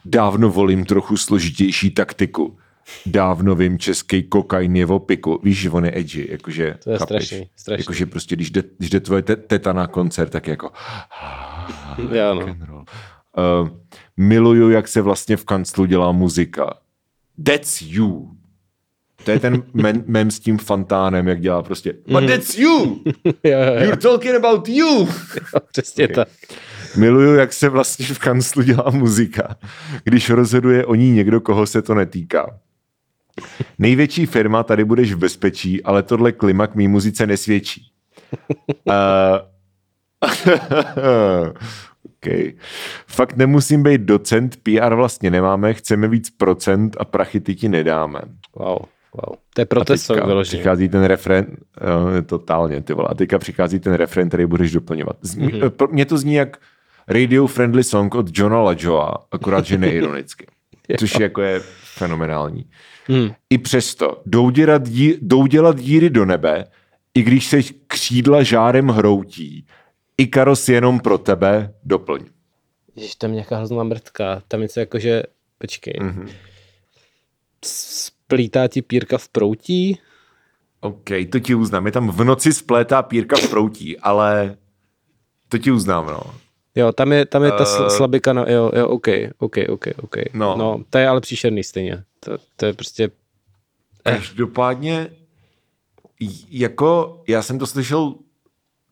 [0.05, 2.59] Dávno volím trochu složitější taktiku.
[3.07, 5.41] Dávno vím český kokain je v opiku.
[5.43, 6.77] Víš, že on je edgy, jakože...
[6.85, 7.27] To je chápeš?
[7.27, 7.83] strašný, strašný.
[7.83, 10.71] Jakože prostě, když jde, když jde tvoje te- teta na koncert, tak jako...
[12.13, 12.47] Já no.
[12.47, 13.69] Uh,
[14.17, 16.75] miluju, jak se vlastně v kanclu dělá muzika.
[17.45, 18.31] That's you.
[19.25, 22.71] To je ten mem, mem s tím fantánem, jak dělá prostě But that's you!
[23.25, 23.81] jo, jo, jo.
[23.81, 24.99] You're talking about you!
[24.99, 26.15] jo přesně Okay.
[26.15, 26.29] tak.
[26.97, 29.57] Miluju, jak se vlastně v kanclu dělá muzika,
[30.05, 32.59] když rozhoduje o ní někdo, koho se to netýká.
[33.79, 37.93] Největší firma, tady budeš v bezpečí, ale tohle klima k mý muzice nesvědčí.
[38.85, 38.95] Uh,
[42.17, 42.53] okay.
[43.07, 48.21] Fakt nemusím být docent, PR vlastně nemáme, chceme víc procent a prachy ty ti nedáme.
[48.57, 48.79] Wow,
[49.15, 49.37] wow.
[49.55, 50.61] To je protest vyloženě.
[50.61, 55.17] přichází ten refren, uh, totálně, ty vole, a teďka přichází ten refren, který budeš doplňovat.
[55.23, 55.61] Zní, Mhm.
[55.61, 55.93] mm-hmm.
[55.93, 56.57] Mně to zní jak
[57.09, 60.47] radio-friendly song od Johna LaJoa, akorát, že neironicky.
[60.99, 61.61] což jako je
[61.99, 62.65] fenomenální.
[63.07, 63.31] Hmm.
[63.51, 66.65] I přesto jdou dělat, dí, jdou dělat díry do nebe,
[67.15, 69.67] i když se křídla žárem hroutí.
[70.19, 72.21] Ikaros jenom pro tebe, doplň.
[72.97, 74.43] Ježiš, tam nějaká hrozná mrtka.
[74.49, 75.23] Tam něco jako, že...
[75.59, 75.95] Počkej.
[76.03, 76.23] Mhm.
[76.23, 76.31] Mm-hmm.
[78.35, 79.99] Splítá ti pírka v proutí?
[80.81, 81.87] OK, to ti uznám.
[81.87, 84.57] Je tam v noci splétá pírka v proutí, ale
[85.49, 86.21] to ti uznám, no.
[86.75, 87.67] Jo, tam je, tam je ta Eh.
[87.67, 90.17] sl- slabika, na, jo, jo, OK, OK, OK, OK.
[90.35, 90.57] No.
[90.57, 92.05] no to je ale příšerný stejně.
[92.21, 93.11] To, to je prostě,
[94.03, 95.09] Každopádně,
[96.21, 98.15] j- jako já jsem to slyšel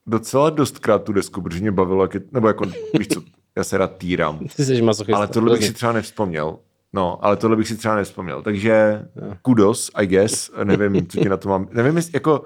[0.06, 2.64] docela dostkrát tu desku, protože mě bavilo, jak je, nebo jako,
[2.98, 3.22] víš co,
[3.56, 4.38] já se rád týrám.
[4.56, 5.16] ty jsi masochista.
[5.16, 6.58] Ale tohle bych si třeba nevzpomněl.
[6.92, 8.42] No, ale tohle bych si třeba nevzpomněl.
[8.42, 9.02] Takže
[9.42, 10.50] kudos, I guess.
[10.64, 11.68] Nevím, co ti na to mám.
[11.72, 12.42] Nevím, jestli, jako,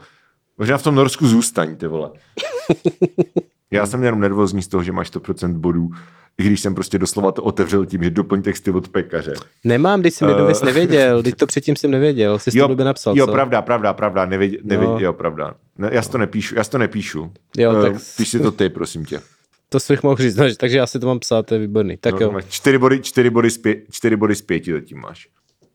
[0.59, 2.11] možná v tom Norsku zůstaň, ty vole.
[3.71, 5.91] Já jsem jenom nervózní z toho, že máš 100% bodů,
[6.39, 9.33] i když jsem prostě doslova to otevřel tím, že doplň texty od pekaře.
[9.65, 13.27] Nemám, když jsem věc nevěděl, teď to předtím jsem nevěděl, jsi to době napsal, jo
[13.27, 13.33] co?
[13.33, 15.01] pravda, pravda, pravda, nevěděl, nevěděl, No.
[15.01, 15.55] jo, pravda.
[15.79, 17.33] Ne, já si to nepíšu, já si to nepíšu.
[17.57, 19.21] Jo, Eh, tak- Píš si to ty, prosím tě.
[19.87, 21.97] To bych mohl říct, no, že- takže já si to mám psát, to je výborný.
[21.97, 25.29] Tak No, jo, čtyři body, čtyři body, z pě, čtyři body z pěti zatím máš.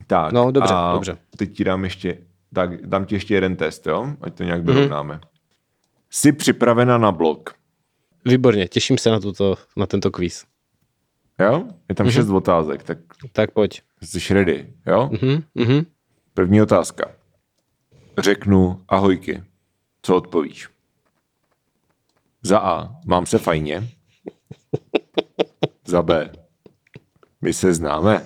[0.08, 0.32] Tak.
[0.32, 1.18] No, dobře, a dobře.
[1.38, 2.18] Teď ti dám ještě,
[2.54, 4.14] tak dám ti ještě jeden test, jo?
[4.22, 4.48] Ať to Mhm.
[4.48, 5.20] nějak vyrovnáme.
[6.10, 7.54] Jsi připravena na blog,
[8.26, 10.46] výborně, těším se na, tuto, na tento kvíz.
[11.40, 11.64] jo?
[11.90, 12.14] Je tam Mhm.
[12.14, 12.98] šest otázek, tak
[13.32, 13.82] Tak pojď.
[14.04, 15.10] jsi ready, jo?
[15.22, 15.86] Mhm, mhm.
[16.34, 17.12] První otázka.
[18.18, 19.44] Řeknu ahojky.
[20.02, 20.68] Co odpovíš?
[22.44, 22.96] Za A.
[23.06, 23.90] Mám se fajně.
[25.86, 26.32] Za B.
[27.42, 28.26] My se známe.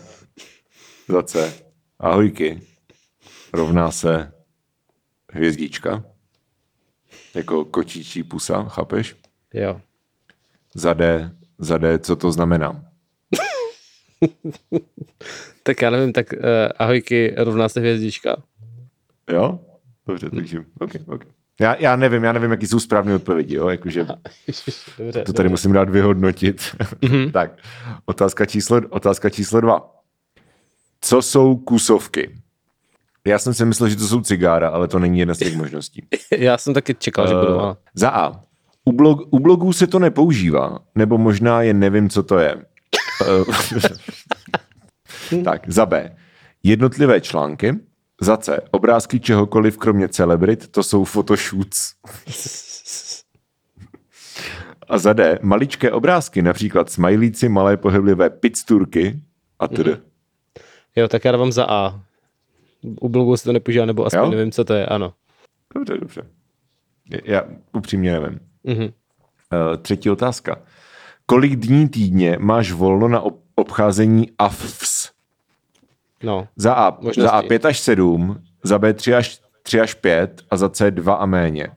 [1.07, 1.53] Za C.
[1.99, 2.61] Ahojky.
[3.53, 4.31] Rovná se
[5.31, 6.03] hvězdička.
[7.33, 9.15] Jako kočičí pusa, chápeš?
[9.53, 9.81] Jo.
[10.73, 11.31] Za D.
[11.57, 12.91] Za D, co to znamená?
[15.63, 16.39] Tak já nevím, tak uh,
[16.79, 18.43] ahojky rovná se hvězdička.
[19.29, 19.59] Jo?
[20.07, 21.31] Dobře, takže, okay, okay.
[21.59, 23.67] Já, já nevím, já nevím, jaký jsou správné odpovědi, jo?
[23.69, 24.05] Jakože
[24.97, 25.23] Dobře.
[25.23, 26.75] To tady musím dát vyhodnotit.
[27.01, 27.31] Mhm.
[27.33, 27.51] tak,
[28.05, 29.91] otázka číslo, otázka číslo dva.
[31.01, 32.35] Co jsou kusovky?
[33.27, 36.05] Já jsem si myslel, že to jsou cigára, ale to není jedna z těch možností.
[36.37, 37.55] Já jsem taky čekal, že budu.
[37.55, 38.39] Uh, ale- za A.
[38.85, 42.65] U, blog, u blogů se to nepoužívá, nebo možná jen nevím, co to je.
[43.27, 43.43] Eh,
[45.43, 46.15] tak, za B.
[46.63, 47.73] Jednotlivé články.
[48.21, 48.59] Za C.
[48.71, 51.93] Obrázky čehokoliv, kromě celebrit, to jsou photoshoots.
[54.87, 55.39] A za D.
[55.41, 59.21] Maličké obrázky, například smajlíci, malé pohyblivé picturky
[59.59, 59.97] a tedy.
[60.95, 62.01] Jo, tak já dávám za A.
[63.01, 64.29] U blogu se to nepoužívá, nebo aspoň Jo?
[64.31, 65.13] nevím, co to je, ano.
[65.75, 66.21] Dobře, dobře.
[67.23, 68.39] Já upřímně nevím.
[68.63, 68.83] Mhm.
[68.83, 68.89] Uh,
[69.81, 70.61] třetí otázka.
[71.25, 74.94] Kolik dní týdně máš volno na ob- obcházení AFS?
[76.23, 77.21] No, Za A, Možnosti.
[77.21, 80.91] za A 5 až 7, za B 3 až, 3 až 5 a za C
[80.91, 81.67] 2 a méně.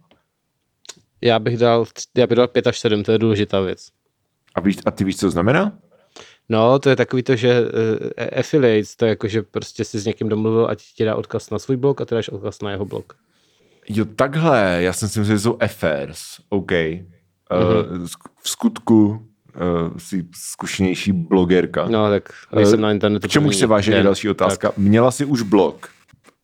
[1.22, 1.84] já bych dal,
[2.16, 3.88] já bych dal 5 až 7, to je důležitá věc.
[4.54, 5.72] A, víš, a ty víš, co to znamená?
[6.48, 7.68] No, to je takový to, že uh,
[8.38, 11.58] affiliates, to je jako, že prostě si s někým domluvil, ať ti dá odkaz na
[11.58, 13.12] svůj blog a ty dáš odkaz na jeho blog.
[13.88, 14.76] Jo, takhle.
[14.80, 16.20] Já jsem si myslel, že jsou affairs.
[16.48, 16.70] OK.
[16.72, 17.58] Uh,
[17.90, 18.04] Mhm.
[18.04, 19.27] sk- v skutku
[19.60, 21.86] uh, jsi zkušenější blogerka.
[21.88, 23.28] No, tak nejsem na internetu.
[23.28, 24.72] K první se den, další otázka.
[24.76, 25.88] Měla jsi už blog?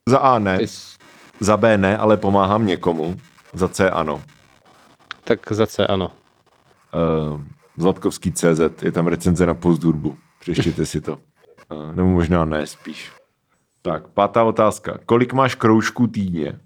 [0.09, 0.99] Za A ne, Tak,
[1.41, 3.17] za B ne, ale pomáhám někomu.
[3.53, 4.23] Za C ano.
[5.25, 6.11] tak za C, ano.
[7.33, 7.41] Uh,
[7.77, 10.17] Zlatkovský CZ, je tam recenze na Postdurbu.
[10.41, 11.19] Přeštěte si to.
[11.73, 13.13] Uh, nebo možná ne, spíš.
[13.83, 14.99] Tak, pátá otázka.
[15.07, 16.61] Kolik máš kroužků týdně?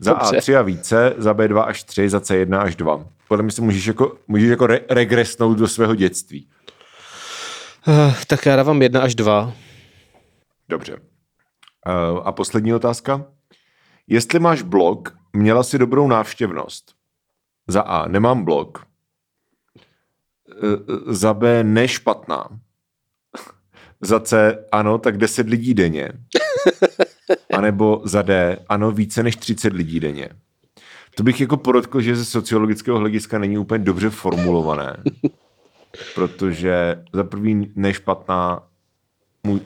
[0.00, 0.38] Za Dobře.
[0.38, 3.06] A3 a více, za B2 až 3, za C1 až 2.
[3.28, 6.48] Podle mě si můžeš jako, můžeš jako re- regresnout do svého dětství.
[7.88, 9.52] Uh, tak já dávám 1 až 2.
[10.68, 10.96] Dobře.
[10.96, 13.24] Uh, a poslední otázka.
[14.06, 16.94] Jestli máš blog, měla si dobrou návštěvnost.
[17.68, 18.86] Za A, nemám blog.
[20.62, 22.48] Uh, za B, nešpatná.
[24.00, 26.08] Za C, ano, tak 10 lidí denně.
[27.52, 30.28] A nebo za D, ano, více než 30 lidí denně.
[31.14, 34.96] To bych jako podotkl, že ze sociologického hlediska není úplně dobře formulované.
[36.14, 38.62] Protože za prvý nešpatná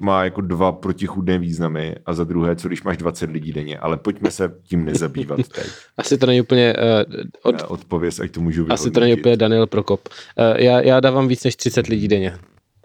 [0.01, 3.79] má jako dva protichudné významy a za druhé, co když máš 20 lidí denně.
[3.79, 5.67] Ale pojďme se tím nezabývat teď.
[5.97, 6.75] Asi to není úplně...
[7.13, 7.63] Uh, od...
[7.69, 8.81] Odpověz, ať to můžu vyhodnotit.
[8.81, 10.09] Asi to není úplně Daniel Prokop.
[10.09, 12.39] Uh, já, já dávám víc než 30 lidí denně.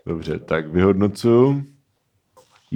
[0.06, 1.64] Dobře, tak vyhodnocu.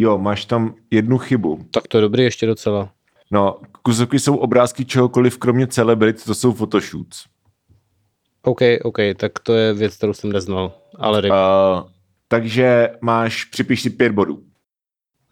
[0.02, 1.66] Jo, máš tam jednu chybu.
[1.72, 2.92] Tak to je dobrý ještě docela.
[3.32, 7.26] No, kusovky jsou obrázky čehokoliv, kromě celebrit, to jsou photoshoots.
[8.44, 10.72] OK, OK, tak to je věc, kterou jsem neznal.
[10.96, 11.90] Ale uh,
[12.28, 14.44] takže máš, připiš si pět bodů.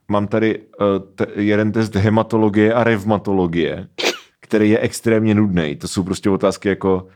[0.07, 0.65] Mám tady uh,
[1.15, 3.87] t- jeden test hematologie a revmatologie,
[4.39, 5.75] který je extrémně nudný.
[5.75, 7.07] To jsou prostě otázky jako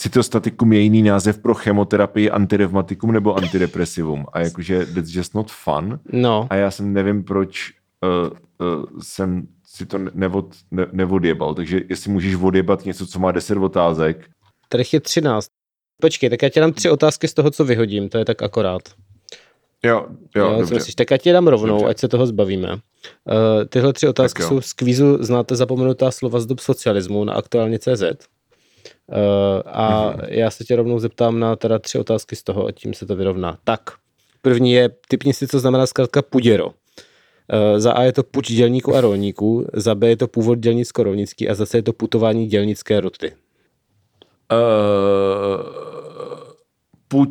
[0.00, 4.26] cytostatikum je jiný název pro chemoterapii, antirevmatikum nebo antidepresivum.
[4.32, 6.00] A jakože that's just not fun.
[6.12, 6.46] No.
[6.50, 11.54] A já jsem nevím, proč uh, uh, jsem si to nevod, ne, nevodjebal.
[11.54, 14.26] Takže jestli můžeš odjebat něco, co má 10 otázek.
[14.68, 15.48] Tady je 13.
[16.00, 18.08] Počkej, tak já ti dám tři otázky z toho, co vyhodím.
[18.08, 18.82] To je tak akorát.
[19.84, 20.06] Jo,
[20.36, 20.74] jo, jo dobře.
[20.74, 21.90] Myslíš, tak já ti dám rovnou, dobře.
[21.90, 22.72] ať se toho zbavíme.
[22.72, 22.78] Uh,
[23.68, 28.02] tyhle tři otázky jsou z kvízu Znáte zapomenutá slova z dob socialismu na aktuálně CZ.
[29.08, 30.26] Uh, a mm-hmm.
[30.28, 33.16] já se tě rovnou zeptám na teda tři otázky z toho, a tím se to
[33.16, 33.58] vyrovná.
[33.64, 33.90] Tak,
[34.42, 36.66] první je, typni si, co znamená zkrátka puděro.
[36.66, 36.72] Uh,
[37.76, 41.54] za A je to puč dělníků a rolníků, za B je to původ dělnicko-rolnický a
[41.54, 43.32] za C je to putování dělnické roty.
[44.52, 44.58] Uh,
[47.08, 47.28] puť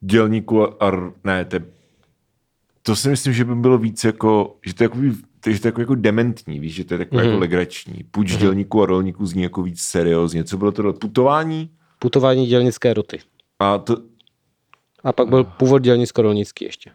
[0.00, 1.56] dělníků a ne, to,
[2.82, 4.98] to si myslím, že by bylo víc jako, že to je jako,
[5.40, 7.24] to je jako, jako dementní, víš, že to je takové mm-hmm.
[7.24, 7.40] jako mhm.
[7.40, 8.04] legrační.
[8.10, 8.38] Půjč mm-hmm.
[8.38, 10.44] dělníků a rolníků zní jako víc seriózně.
[10.44, 10.92] Co bylo to?
[10.92, 11.70] Putování?
[11.98, 13.20] Putování dělnické roty.
[13.58, 13.96] A to...
[15.04, 16.90] A pak byl původ dělnicko-rolnický ještě.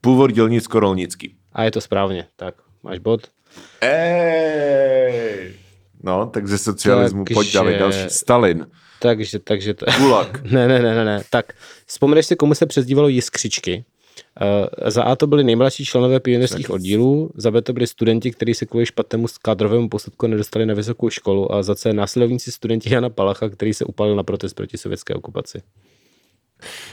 [0.00, 1.34] Původ dělnicko-rolnický.
[1.52, 3.28] A je to správně, tak máš bod.
[3.80, 5.54] Ej!
[6.02, 7.34] No, tak ze socialismu takže...
[7.34, 8.10] pojď dávat další.
[8.10, 8.66] Stalin.
[9.00, 9.86] Takže, takže to...
[9.98, 10.42] Gulag.
[10.50, 11.22] ne, ne, ne, ne, ne.
[11.30, 11.52] Tak,
[11.86, 13.84] vzpomeneš si, komu se přezdívalo jiskřičky?
[14.40, 18.54] Uh, za A to byli nejmladší členové pionýrských oddílů, za B to byli studenti, kteří
[18.54, 23.10] se kvůli špatnému kádrovému posledku nedostali na vysokou školu a za C následovníci studenti Jana
[23.10, 25.62] Palacha, který se upalil na protest proti sovětské okupaci.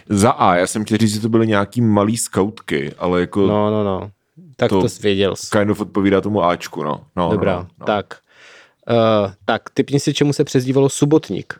[0.09, 3.47] Za A, já jsem chtěl říct, že to byly nějaký malý skautky, ale jako...
[3.47, 4.11] No, no, no.
[4.55, 5.47] Tak to, to věděl jsi.
[5.51, 7.03] Kind of odpovídá tomu Ačku, no.
[7.15, 7.85] no Dobrá, no, no.
[7.85, 8.17] tak.
[8.89, 11.59] Uh, tak, typni si, čemu se přezdívalo subotník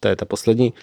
[0.00, 0.74] to je ta poslední.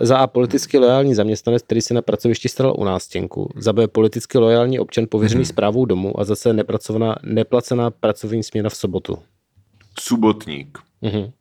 [0.00, 3.50] Za A politicky lojální zaměstnanec, který se na pracovišti staral u nástěnku.
[3.56, 5.88] Za B politicky lojální občan pověřený zprávou mhm.
[5.88, 9.18] domu a za C nepracovaná, neplacená pracovní směna v sobotu.
[10.00, 10.78] Subotník.
[11.02, 11.32] Mm-hmm.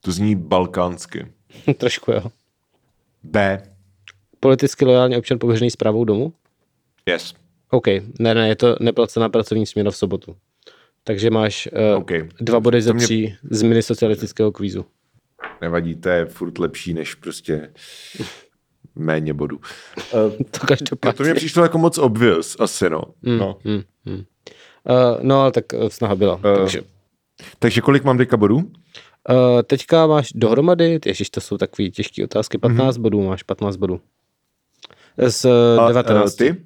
[0.00, 1.26] To zní balkánsky.
[1.76, 2.22] Trošku jo.
[3.22, 3.62] B.
[4.40, 6.32] Politicky lojální občan pověřený zprávou domu?
[7.06, 7.34] Yes.
[7.70, 7.86] OK,
[8.18, 10.36] ne, ne, je to neplacená pracovní směna v sobotu.
[11.04, 12.28] Takže máš uh, okay.
[12.40, 13.38] dva body ze tří mě...
[13.50, 14.84] z mini socialistického kvízu
[15.60, 17.70] nevadí, to je furt lepší, než prostě
[18.94, 19.60] méně bodů.
[20.50, 21.16] to každopádně.
[21.16, 23.02] To mě přišlo jako moc obvious, asi no.
[23.22, 23.58] Mm, no.
[23.64, 24.14] Mm, mm.
[24.14, 26.34] Uh, no, ale tak eh, snaha byla.
[26.34, 26.80] Uh, takže.
[27.58, 28.56] takže kolik mám teďka bodů?
[28.56, 28.64] Uh,
[29.66, 33.00] teďka máš dohromady, ježiš, to jsou takové těžké otázky, 15 mm-hmm.
[33.00, 34.00] bodů máš, 15 bodů.
[35.28, 36.32] Z uh, 19.
[36.32, 36.56] A, ty?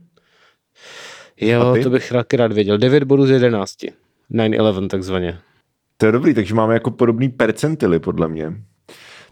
[1.41, 1.83] Jo, A ty?
[1.83, 2.79] to bych rád, rád věděl.
[2.79, 3.77] 9 bodů z 11.
[4.31, 5.39] 9-11 takzvaně.
[5.96, 8.52] To je dobrý, takže máme jako podobný percentily, podle mě.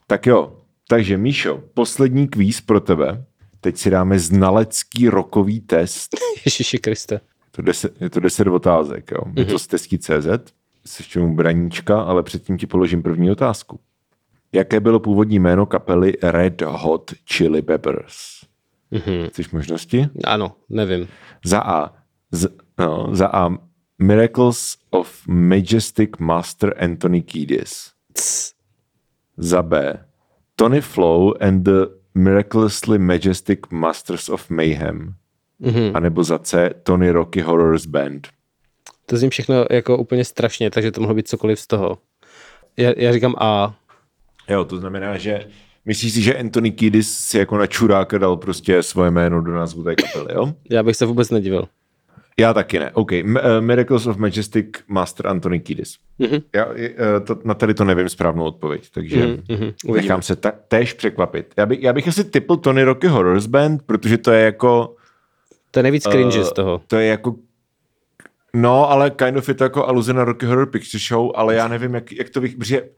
[0.07, 0.57] Tak jo,
[0.89, 3.25] takže Míšo, poslední kvíz pro tebe.
[3.61, 6.17] Teď si dáme znalecký rokový test.
[6.45, 7.21] Ježiši Kriste.
[7.51, 9.19] To deset, je to 10 otázek, jo.
[9.19, 9.39] Mm-hmm.
[9.39, 10.27] Je to z testí CZ,
[10.87, 13.81] se čemu braníčka, ale předtím ti položím první otázku.
[14.53, 18.17] Jaké bylo původní jméno kapely Red Hot Chili Peppers?
[18.93, 19.29] Mm-hmm.
[19.29, 20.09] Chceš možnosti?
[20.25, 21.09] Ano, nevím.
[21.45, 21.93] Za A.
[22.33, 22.49] Z,
[22.79, 23.51] no, za A.
[24.03, 27.93] Miracles of Majestic Master Anthony Kiedis.
[29.37, 29.99] Za B.
[30.57, 35.15] Tony Flow and the Miraculously Majestic Masters of Mayhem.
[35.61, 35.97] Mm-hmm.
[35.97, 36.71] A nebo za C.
[36.83, 38.29] Tony Rocky Horrors Band.
[39.07, 41.99] To zní všechno jako úplně strašně, takže to mohlo být cokoliv z toho.
[42.77, 43.75] Já, já říkám A.
[44.49, 45.47] Jo, to znamená, že
[45.85, 49.85] myslíš si, že Anthony Kiedis si jako na čuráka dal prostě svoje jméno do názvu
[49.85, 50.55] té kapely, jo?
[50.71, 51.69] Já bych se vůbec nedivil.
[52.41, 52.91] Já taky ne.
[52.91, 53.13] OK.
[53.13, 55.97] M- uh, Miracles of Majestic Master Anthony Kiedis.
[56.21, 56.43] Mm-hmm.
[56.55, 56.75] Já uh,
[57.27, 59.95] to, na tady to nevím správnou odpověď, takže mm-hmm.
[59.95, 61.55] nechám se ta- též překvapit.
[61.57, 64.95] Já, by, já bych asi typl Tony Rocky Horrors Band, protože to je jako...
[65.71, 66.81] To je nejvíc cringe uh, z toho.
[66.87, 67.35] To je jako
[68.57, 71.69] No, ale kind of je to jako aluze na Rocky Horror Picture Show, ale já
[71.69, 72.89] nevím, jak, jak to bych, protože,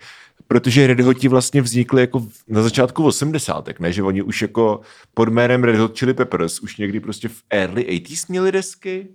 [0.46, 3.80] protože Red Hoti vlastně vznikly jako na začátku 80.
[3.80, 4.80] ne, že oni už jako
[5.14, 9.08] pod jménem Red Hot Chili Peppers už někdy prostě v early 80s měli desky.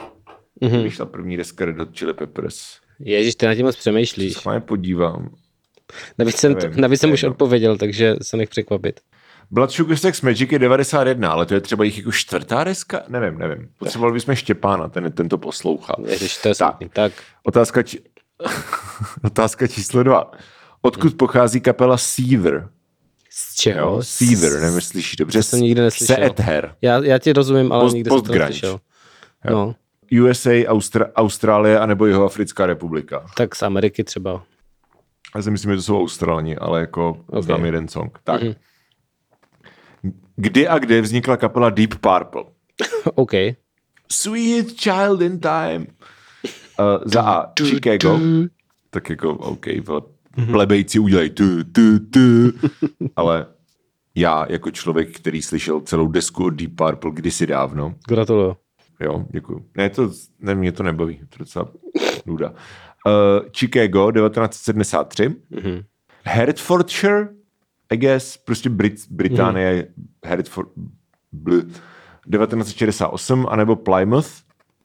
[0.61, 0.71] Mhm.
[0.71, 0.83] Mm-hmm.
[0.83, 2.59] Vyšla první deska Red Hot Chili Peppers.
[2.99, 4.33] Ježíš, ty na tím moc přemýšlíš.
[4.33, 5.29] Se vám podívám.
[6.17, 7.31] Navíc jsem, to, Nevím, navíc jsem už jedno.
[7.31, 8.99] odpověděl, takže se nech překvapit.
[9.51, 13.01] Blood Sugar Sex Magic je 91, ale to je třeba jich jako čtvrtá deska?
[13.07, 13.69] Nevím, nevím.
[13.77, 15.95] Potřebovali bychom Štěpána, ten, ten to poslouchá.
[16.05, 16.71] Ježíš, to je Tak.
[16.71, 16.89] smutný.
[16.93, 17.13] Tak.
[17.43, 17.99] Otázka, či...
[19.23, 20.31] Otázka číslo dva.
[20.81, 22.69] Odkud pochází kapela Seether?
[23.31, 23.79] Z čeho?
[23.95, 25.43] Jo, Seether, nevím, slyšíš dobře.
[25.43, 26.15] jsem nikdy neslyšel.
[26.15, 26.75] Seether.
[26.81, 28.79] Já, já ti rozumím, ale Post- nikdy jsem to neslyšel.
[29.49, 29.75] No,
[30.23, 33.25] USA, Austra- Austrálie anebo Jihoafrická republika.
[33.37, 34.43] tak z Ameriky třeba.
[35.35, 37.23] Já si myslím, že to jsou Australani, ale jako Ok.
[37.29, 37.41] okay.
[37.41, 38.19] znám jeden song.
[38.23, 38.41] Tak.
[38.41, 38.55] Mm-hmm.
[40.35, 42.43] Kdy a kde vznikla kapela Deep Purple?
[43.15, 43.31] OK.
[44.11, 45.87] Sweet Child in Time.
[46.79, 47.51] Uh, za A.
[47.63, 48.19] Chicago.
[48.89, 50.01] Tak jako, OK, vole,
[50.51, 52.51] plebejci udělají tu, tu, tu.
[53.15, 53.45] Ale
[54.15, 58.55] já jako člověk, který slyšel celou desku od Deep Purple kdysi dávno, Gratuluju.
[58.99, 59.65] jo, děkuju.
[59.77, 61.71] Ne, to, ne, mě to nebaví, to je docela
[62.25, 62.49] nuda.
[62.49, 65.35] Uh, Chicago, 1973.
[65.49, 65.81] Mhm.
[66.23, 67.27] Hertfordshire,
[67.91, 69.87] I guess, prostě Brit, Británie,
[70.25, 70.67] Hertford,
[71.31, 71.61] bl,
[72.31, 74.29] 1968, anebo Plymouth,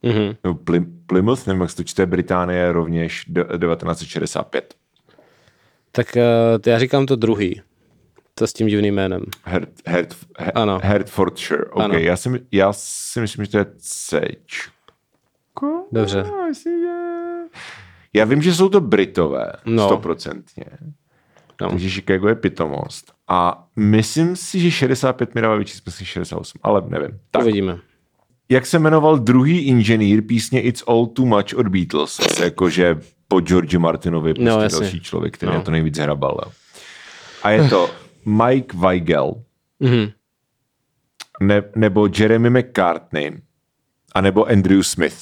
[0.02, 0.34] Mhm.
[0.44, 4.74] nebo Ply, Plymouth, nevím, jak se to čte, Británie rovněž de, 1965.
[5.92, 6.22] Tak uh,
[6.66, 7.62] já říkám to druhý.
[8.34, 9.22] To s tím divným jménem.
[9.44, 10.80] Hert, Hert, Her, Ano.
[10.82, 11.84] Hertfordshire, OK.
[11.84, 11.94] Ano.
[11.94, 14.20] Já si, já si myslím, že to je C.
[15.92, 16.24] Dobře.
[18.12, 19.86] Já vím, že jsou to Britové, No.
[19.86, 20.64] stoprocentně.
[21.60, 21.68] No.
[21.70, 23.12] Takže Chicago je pitomost.
[23.28, 27.18] A myslím si, že 65 mi dává větší smysl než 68, ale nevím.
[27.30, 27.78] Tak, Uvidíme.
[28.48, 32.18] jak se jmenoval druhý inženýr písně It's All Too Much od Beatles?
[32.42, 34.80] Jakože po George Martinovi prostě No, no, jasně.
[34.80, 35.52] další člověk, který No.
[35.52, 35.58] no.
[35.58, 36.40] na to nejvíc hrabal.
[36.44, 36.52] Jo.
[37.42, 37.90] A je to
[38.24, 39.34] Mike Weigel,
[39.80, 40.10] Mhm.
[41.42, 43.32] ne, nebo Jeremy McCartney,
[44.14, 45.16] anebo Andrew Smith.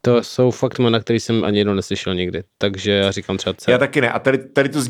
[0.00, 2.42] To jsou fakt jména, který jsem ani jednou neslyšel nikdy.
[2.58, 3.70] Takže já říkám třeba C.
[3.72, 4.10] Já taky ne.
[4.12, 4.80] A tady, tady to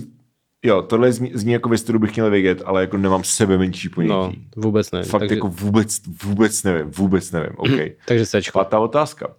[0.65, 3.89] jo, tohle zní, zní jako věc, kterou bych měl vědět, ale jako nemám sebe menší
[3.89, 4.11] ponětí.
[4.13, 5.03] no, vůbec ne.
[5.03, 7.53] Fakt takže, jako vůbec, vůbec nevím, vůbec nevím.
[7.57, 7.71] OK.
[8.09, 8.59] takže Cčko.
[8.59, 9.35] Pátá otázka.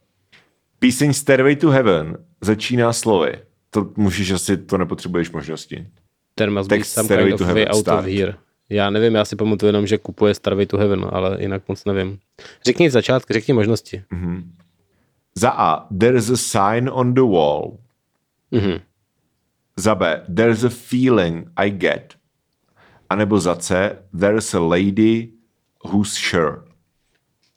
[0.80, 3.34] Píseň Stairway to Heaven začíná slovy.
[3.70, 5.88] To můžeš asi, to nepotřebuješ možnosti.
[6.36, 8.00] Ten must be Text some Stairway kind of way Heaven out start.
[8.00, 8.36] of here.
[8.70, 12.18] Já nevím, já si pamatuju jenom, že kupuje Starway to Heaven, ale jinak moc nevím.
[12.66, 14.04] Řekni začátky, řekni možnosti.
[15.36, 15.88] Za A.
[16.00, 17.78] There's a sign on the wall.
[18.52, 18.80] Mhm.
[19.80, 20.24] Za B.
[20.36, 22.14] There's a feeling I get.
[23.10, 23.98] A nebo za C.
[24.20, 25.30] There's a lady
[25.84, 26.58] who's sure.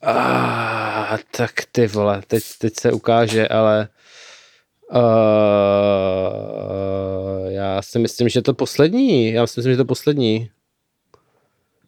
[0.03, 3.89] Ah, tak ty vole, teď, teď se ukáže, ale
[6.39, 9.33] uh, já si myslím, že to poslední.
[9.33, 10.51] Já si myslím, že to poslední.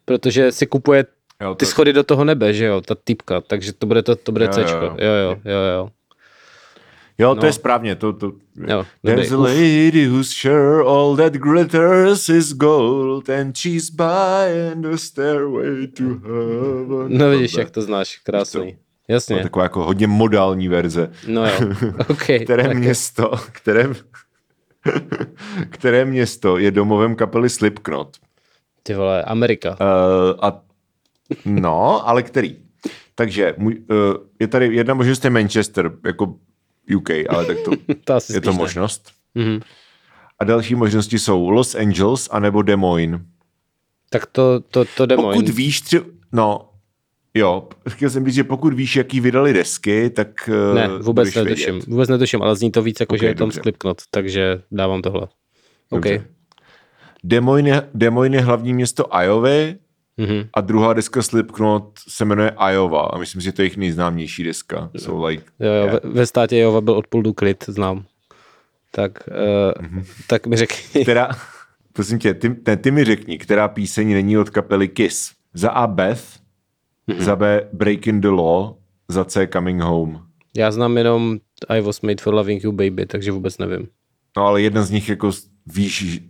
[0.04, 1.04] Protože si kupuje
[1.42, 4.32] Jo, ty schody do toho nebe, že jo, ta typka, takže to bude to, to
[4.32, 4.84] bude Jo, jo, jo, Cčko.
[4.84, 4.96] jo.
[4.98, 5.12] Jo,
[5.44, 5.90] jo, jo,
[7.20, 7.28] jo.
[7.28, 7.46] Jo, to No.
[7.46, 7.94] je správně.
[7.94, 8.32] To, to,
[8.68, 14.96] Jo, There's a lady who's sure all that glitters is gold and she's buying the
[14.96, 17.18] stairway to heaven.
[17.18, 18.60] No vidíš, jak to znáš, krásný.
[18.60, 18.66] To
[19.12, 21.10] je Jasně, taková jako hodně modální verze.
[21.28, 21.52] no jo,
[22.08, 22.22] ok.
[22.44, 23.88] Které tak- město, které,
[25.70, 28.16] které město je domovem kapely Slipknot?
[28.82, 29.70] Ty vole, Amerika.
[29.70, 29.76] Uh,
[30.42, 30.62] a,
[31.44, 32.56] no, ale který?
[33.14, 33.72] Takže uh,
[34.40, 36.34] je tady jedna možnost je Manchester, jako
[36.96, 37.70] UK, ale tak to,
[38.04, 38.56] To asi je to ne.
[38.56, 39.10] možnost.
[39.34, 39.60] Mhm.
[40.38, 43.20] A další možnosti jsou Los Angeles anebo Des Moines.
[44.10, 45.56] Tak to, to, to Des Pokud Moines.
[45.56, 46.00] víš, tři...
[46.32, 46.70] no,
[47.34, 51.72] jo, chtěl jsem říct, že pokud víš, jaký vydali desky, tak eh, Ne, vůbec netuším.
[51.74, 51.86] vědět.
[51.86, 53.60] Vůbec netuším, ale zní to víc jako, Ok, že je tam dobře.
[53.62, 55.20] Slipknot, takže dávám tohle.
[55.90, 56.02] OK.
[56.04, 56.24] Dobře.
[57.24, 59.76] Des Moines, je, Des Moines je hlavní město Iovy
[60.20, 60.48] Mhm.
[60.54, 64.90] a druhá deska Slipknot se jmenuje Iowa a myslím, že to je jejich nejznámější deska.
[64.98, 66.04] So like, Jo, jo, yeah.
[66.04, 68.04] ve, ve státě Jova byl od půl klid, znám.
[68.90, 69.28] Tak,
[69.78, 70.04] uh, Mhm.
[70.26, 71.02] tak mi řekni.
[71.02, 71.28] která,
[71.92, 75.32] prosím tě, ty, ne, ty mi řekni, která píseň není od kapely Kiss.
[75.54, 76.22] Za A Beth,
[77.06, 77.20] Mhm.
[77.24, 78.72] za B Breaking the Law,
[79.08, 80.20] za C Coming Home.
[80.56, 83.88] Já znám jenom I was made for loving you baby, takže vůbec nevím.
[84.36, 85.30] No ale jeden z nich jako
[85.74, 86.20] víš,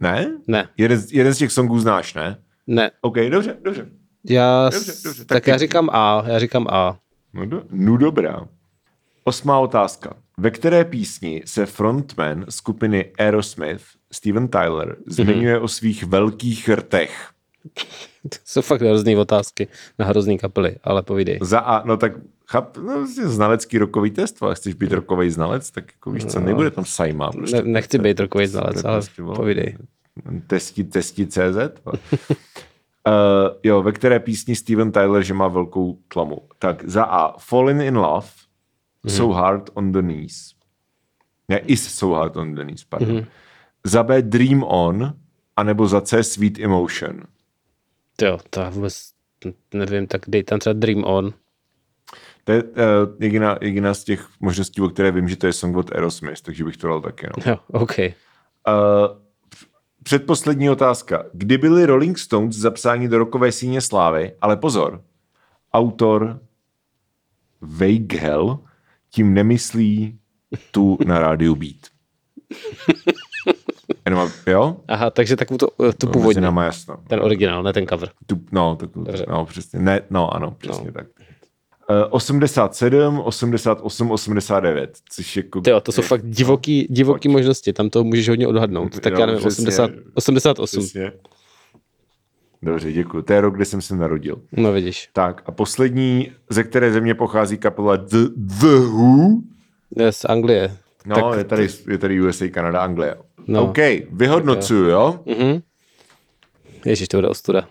[0.00, 0.38] ne?
[0.46, 2.38] Ne, Jeden, z- jeden z těch songů znáš, ne?
[2.66, 2.90] Ne.
[3.00, 3.86] OK, dobře, dobře.
[4.28, 6.98] Já, Dobře, dobře, tak tak já říkám A, já říkám A.
[7.32, 8.48] No, do, no dobrá.
[9.24, 10.14] Osmá otázka.
[10.38, 17.28] Ve které písni se frontman skupiny Aerosmith Steven Tyler zmiňuje o svých velkých rtech?
[18.28, 21.38] To jsou fakt hrozný otázky na hrozný kapely, ale povídej.
[21.42, 22.12] Za A, no tak
[22.48, 26.46] chap, no, znalecký rokový test, ale chceš být rokový znalec, tak jako víš co, No.
[26.46, 27.30] nebude tam sajma.
[27.32, 27.56] Prostě.
[27.56, 29.76] Ne, nechci být rokový znalec, ale prostě, povídej.
[30.46, 31.56] Testi, testi CZ.
[31.86, 31.94] uh,
[33.62, 36.48] jo, ve které písni Steven Tyler, že má velkou tlamu.
[36.58, 38.26] Tak za A, Falling in Love,
[39.06, 40.54] So Hard on the Knees.
[41.48, 43.26] Ne, Is So Hard on the Knees, pardon.
[43.84, 45.12] Za B, Dream On,
[45.56, 47.22] anebo za C, Sweet Emotion.
[48.22, 49.14] Jo, to já vůbec
[49.74, 51.34] nevím, tak dej tam třeba Dream On.
[52.44, 52.70] To je uh,
[53.20, 56.64] jediná, jediná z těch možností, o které vím, že to je song od Aerosmith, takže
[56.64, 57.26] bych to dal taky.
[57.26, 57.52] No.
[57.52, 57.98] Jo, OK.
[57.98, 58.04] Uh,
[60.04, 61.24] předposlední otázka.
[61.32, 65.02] Kdy byli Rolling Stones zapsáni do rokové síně slávy, ale pozor,
[65.72, 66.40] autor
[67.60, 68.58] Weigel
[69.10, 70.18] tím nemyslí
[70.70, 71.76] tu na rádiu Beat.
[74.06, 74.76] Jenom, jo?
[74.88, 76.96] Aha, takže takovou to, eh, tu Mezi původní, jasno.
[77.08, 78.08] ten originál, ne ten cover.
[78.26, 79.26] Tu, no, tak, Dobře.
[79.28, 79.78] no, přesně.
[79.78, 80.92] Ne, no, ano, přesně No.
[80.92, 81.06] tak.
[81.90, 85.60] Uh, 87, 88, 89, což jako...
[85.60, 89.00] Tyjo, to jsou fakt divoký, divoký možnosti, tam to můžeš hodně odhadnout.
[89.00, 89.64] Tak Jo, já nevím, přesně.
[89.66, 90.80] 80, 88.
[90.80, 91.12] Přesně.
[92.62, 93.22] Dobře, děkuji.
[93.22, 94.42] To je rok, kdy jsem se narodil.
[94.52, 95.08] No vidíš.
[95.12, 99.28] Tak a poslední, ze které země pochází kapela The, The Who?
[99.96, 100.76] Je z Anglie.
[101.06, 103.16] No, Tak- je, tady, je tady USA, Kanada, Anglie.
[103.46, 103.64] No.
[103.64, 103.78] OK,
[104.12, 105.20] vyhodnocuju, jo?
[105.26, 105.62] Mhm.
[106.84, 107.68] Ježíš, to bude ostuda.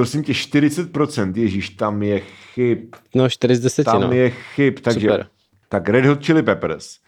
[0.00, 2.78] Prosím tě, 40%, ježíš, tam je chyb.
[3.14, 4.12] No, 4 z 10, Tam no.
[4.12, 5.00] je chyb, takže...
[5.00, 5.20] Super.
[5.20, 5.28] Mhm.
[5.68, 6.98] Tak Red Hot Chili Peppers.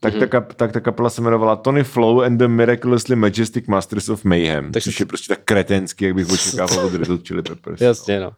[0.00, 4.08] Tak, ta kap, tak ta kapela se jmenovala Tony Flow and the Miraculously Majestic Masters
[4.08, 4.90] of Mayhem, Takže- Takže...
[4.90, 7.80] což je prostě tak kretenský, jak bych očekával od Red Hot Chili Peppers.
[7.80, 8.30] Jasně, no.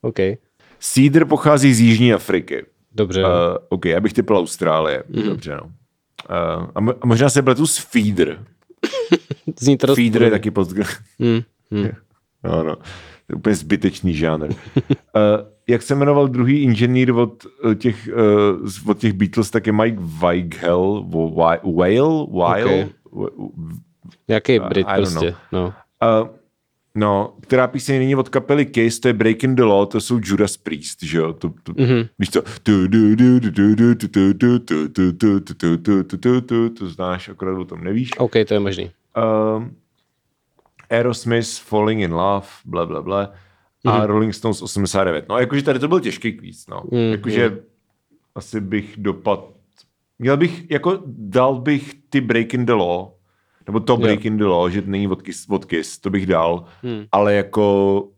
[0.00, 0.18] OK.
[0.80, 2.66] Cedar pochází z Jižní Afriky.
[2.92, 3.22] Dobře.
[3.24, 3.28] Uh,
[3.68, 5.02] OK, já bych typil Austrálie.
[5.08, 5.22] Mhm.
[5.22, 5.28] Mm.
[5.28, 5.62] Dobře, no.
[5.64, 8.44] Uh, a, mo- a možná se pletu s Feeder.
[9.60, 10.70] Zní to Feeder je taky post...
[11.18, 11.40] Hmm.
[11.70, 11.88] Hmm.
[12.44, 12.76] no, no
[13.28, 14.46] je úplně zbytečný žánr.
[14.46, 14.52] uh,
[15.68, 18.08] jak se jmenoval druhý inženýr od těch,
[18.62, 22.88] uh, od těch Beatles, tak je Mike Weigel, Whale, Whale,
[24.28, 25.74] Jaký Brit prostě, no.
[26.22, 26.28] Uh,
[26.96, 30.56] No, která píseň není od kapely Case, to je Breaking the Law, to jsou Judas
[30.56, 31.32] Priest, že jo?
[31.32, 32.08] To, to, mm-hmm.
[32.18, 32.42] Víš co?
[36.78, 38.10] To znáš, akorát o tom nevíš.
[38.18, 38.90] OK, to je možný.
[39.16, 39.64] Uh,
[40.96, 43.32] Aerosmith, Falling in Love, bla, bla, bla.
[43.84, 45.28] A Rolling Stones 89.
[45.28, 46.82] No, jakože tady to byl těžký kvíz, no.
[46.90, 47.58] Mm, Jakože
[48.34, 49.44] asi bych dopad...
[50.18, 53.08] Měl bych, jako dal bych ty Break in the Law,
[53.66, 56.64] nebo to Break in the Law, že není od Kiss, od Kiss to bych dal,
[56.82, 57.04] Hmm.
[57.12, 58.08] ale jako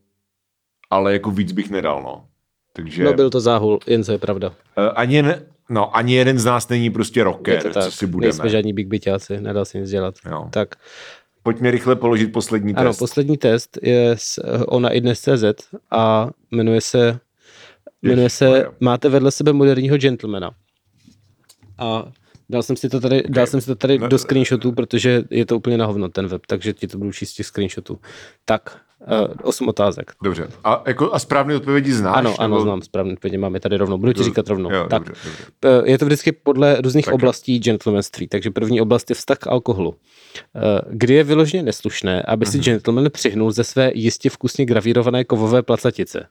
[0.91, 2.25] ale jako víc bych nedal, no.
[2.73, 4.49] Takže No byl to záhul, jen co je pravda.
[4.49, 4.55] uh,
[4.95, 7.93] ani, ne, no, ani jeden z nás není prostě Je rocker, to co tak.
[7.93, 8.27] si budeme.
[8.29, 10.15] Nejsme žádní big byťáci, nedá se nic dělat.
[10.31, 10.49] Jo.
[10.53, 10.75] Tak,
[11.47, 12.99] Pojďme rychle položit poslední ano, test.
[12.99, 15.45] poslední test je z eh, ona i dnes CZ
[15.91, 17.21] a jmenuje se,
[18.03, 18.67] jmenuje se.
[18.81, 20.51] Máte vedle sebe moderního gentlemana.
[21.79, 22.13] A
[22.49, 23.35] dal jsem si to tady, okay.
[23.35, 26.27] dal jsem si to tady No, do screenshotů, protože je to úplně na hovno ten
[26.27, 27.99] web, takže ti to budu číst z těch screenshotů.
[28.45, 30.13] Tak, uh, osm otázek.
[30.23, 30.49] Dobře.
[30.65, 32.17] A, jako, a správné odpovědi znáš?
[32.17, 33.99] Ano, ano, nebo- znám správně odpovědi, máme tady rovnou.
[33.99, 34.73] Budu ti říkat rovnou.
[34.73, 35.45] Jo, tak, dobře, dobře.
[35.87, 39.47] Eh, Je to vždycky podle různých Tak oblastí gentlemanství, takže první oblast je vztah k
[39.47, 39.95] alkoholu.
[40.57, 45.63] Eh, Kdy je vyloženě neslušné, aby si gentleman přihnul ze své jistě vkusně gravírované kovové
[45.63, 46.27] placatice.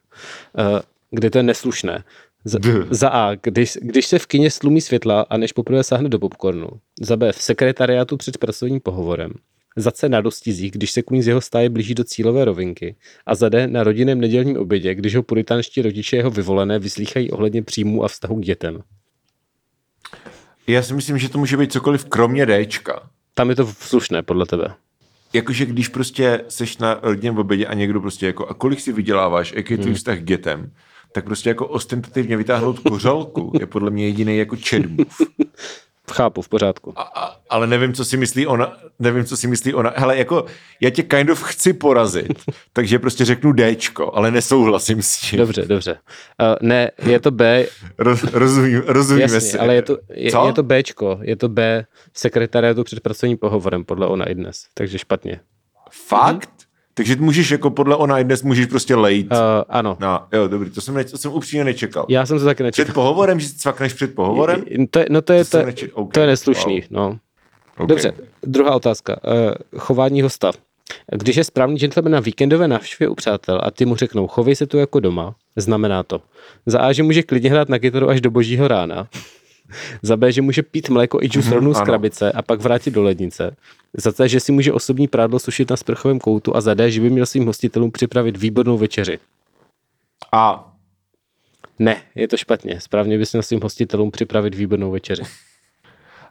[1.12, 2.04] Kdy to je neslušné.
[2.48, 2.60] Za,
[2.90, 6.68] za A, když, když se v kině slumí světla a než poprvé sáhne do popcornu.
[7.02, 9.32] Za B, v sekretariátu před pracovním pohovorem.
[9.76, 12.96] Za C na dostizích, když se kůň z jeho stáje blíží do cílové rovinky.
[13.26, 17.64] A za D na rodinném nedělním obědě, když ho puritánští rodiče jeho vyvolené vyslýchají ohledně
[17.64, 18.82] příjmů a vztahu k dětem.
[20.68, 23.10] Já si myslím, že to může být cokoliv kromě Dčka.
[23.34, 24.74] Tam je to slušné, podle tebe.
[25.34, 29.54] Jakože když prostě seš na rodinném obědě a někdo prostě jako, a kolik si vyděláváš,
[29.56, 29.96] jaký je tvůj Hmm.
[29.96, 30.72] vztah k dětem,
[31.12, 34.56] tak prostě jako ostentativně vytáhnout kořalku je podle mě jediný jako
[34.88, 35.06] move.
[36.12, 36.94] Chápu, v pořádku.
[36.96, 39.94] A, a, ale nevím, co si myslí ona, nevím, co si myslí ona.
[39.96, 40.46] Hele, jako,
[40.82, 42.44] já tě kind of chci porazit,
[42.74, 45.40] takže prostě řeknu Dčko, ale nesouhlasím s tím.
[45.40, 45.94] Dobře, dobře.
[46.42, 47.66] Uh, ne, je to B,
[47.98, 49.60] Roz, rozumím, rozumíme jasně, si.
[49.60, 50.48] ale je to, je, Co?
[50.48, 55.00] je to Bčko, je to B sekretariátu před pracovním pohovorem, podle ona i dnes, takže
[55.00, 55.40] špatně.
[55.92, 56.65] Fakt?
[56.98, 59.32] Takže můžeš jako podle ona dnes můžeš prostě lejt.
[59.32, 59.38] Uh,
[59.70, 62.06] ano, No, jo, dobrý, to jsem, ne, to jsem upřímně nečekal.
[62.10, 62.86] já jsem to taky nečekal.
[62.86, 64.64] Před pohovorem, že cvakneš před pohovorem?
[64.90, 66.88] To je, no to je, To to, neče- OK, to je neslušný, wow.
[66.90, 67.18] no.
[67.76, 67.88] Okay.
[67.88, 69.18] Dobře, druhá otázka.
[69.28, 70.52] Uh, chování hosta.
[71.16, 74.66] Když je správný gentleman na víkendové návštěvě u přátel a ty mu řeknou, chovej se
[74.68, 76.22] tu jako doma, znamená to.
[76.66, 79.08] Za A, že může klidně hrát na kytaru až do božího rána.
[80.02, 83.04] Za B, že může pít mléko i džus rovnou z krabice a pak vrátit do
[83.04, 83.56] lednice.
[83.94, 87.02] Za C, že si může osobní prádlo sušit na sprchovém koutu a za D, že
[87.02, 89.20] by měl svým hostitelům připravit výbornou večeři.
[90.32, 90.72] A
[91.80, 92.82] Ne, je to špatně.
[92.82, 95.24] Správně bys měl svým hostitelům připravit výbornou večeři.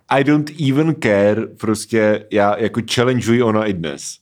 [0.09, 4.19] I don't even care, prostě já jako challengeuji ona i dnes.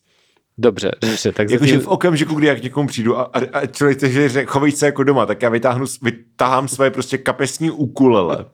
[0.59, 3.67] Dobře, dobře, tak Jakože zatím, v okamžiku, kdy já k někomu přijdu a, a, a
[3.67, 8.45] člověk že řek- chovej se jako doma, tak já vytáhnu, vytáhám své prostě kapesní ukulele.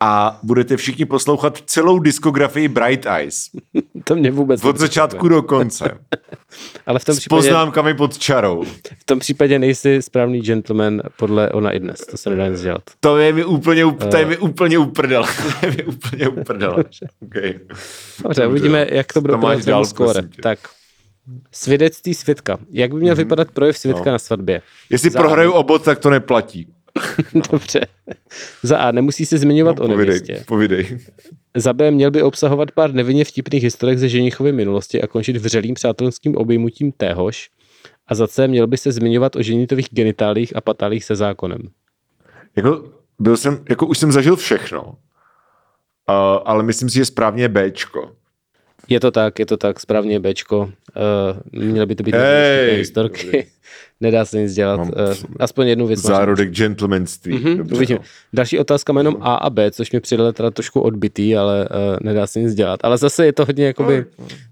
[0.00, 3.50] A budete všichni poslouchat celou diskografii Bright Eyes.
[4.04, 5.98] to mě vůbec Od začátku do konce.
[6.86, 8.64] Ale v tom, S případě, poznámkami pod čarou.
[8.98, 12.00] v tom případě nejsi správný gentleman podle ona i dnes.
[12.00, 12.82] To se nedá nic dělat.
[13.00, 14.26] To je mi úplně, up- to je Eh.
[14.28, 15.28] mi úplně uprdele.
[15.60, 16.84] To je mi úplně uprdele.
[17.22, 17.54] Okay.
[18.22, 20.22] Dobře, uvidíme, jak to bude To máš dál, skóre.
[20.42, 20.58] Tak.
[21.52, 22.58] Svědectví svědka.
[22.70, 23.24] Jak by měl Mhm.
[23.24, 24.12] vypadat projev svědka No.
[24.12, 24.62] na svatbě?
[24.90, 26.68] Jestli Za- prohraju obod, tak to neplatí.
[27.52, 27.80] Dobře.
[28.62, 28.92] Za A.
[28.92, 30.44] Nemusí se zmiňovat No, o povidej, nevěstě.
[30.46, 30.98] povidej.
[31.56, 31.90] Za B.
[31.90, 36.92] Měl by obsahovat pár nevinně vtipných historek ze ženichovy minulosti a končit vřelým přátelským obejmutím
[36.92, 37.50] téhož.
[38.06, 38.48] A za C.
[38.48, 41.58] Měl by se zmiňovat o ženitových genitálích a patálích se zákonem.
[42.56, 42.84] Jako,
[43.18, 44.94] byl jsem, jako už jsem zažil všechno, uh,
[46.44, 48.12] ale myslím si, že správně je Bčko.
[48.88, 50.58] Je to tak, je to tak, správně Bčko.
[50.58, 50.70] Uh,
[51.62, 53.24] měly by to být vtipné historky.
[53.26, 53.42] dobrý.
[54.00, 54.76] Nedá se nic dělat.
[54.76, 56.00] Mám Uh, aspoň jednu věc.
[56.00, 57.32] Zárodek gentlemanství.
[57.34, 57.98] Mhm, Dobře, uvidíme.
[57.98, 58.04] no.
[58.32, 62.26] Další otázka jenom A a B, což mi přidala teda trošku odbitý, ale uh, nedá
[62.26, 62.80] se nic dělat.
[62.82, 64.04] Ale zase je to hodně, jakoby,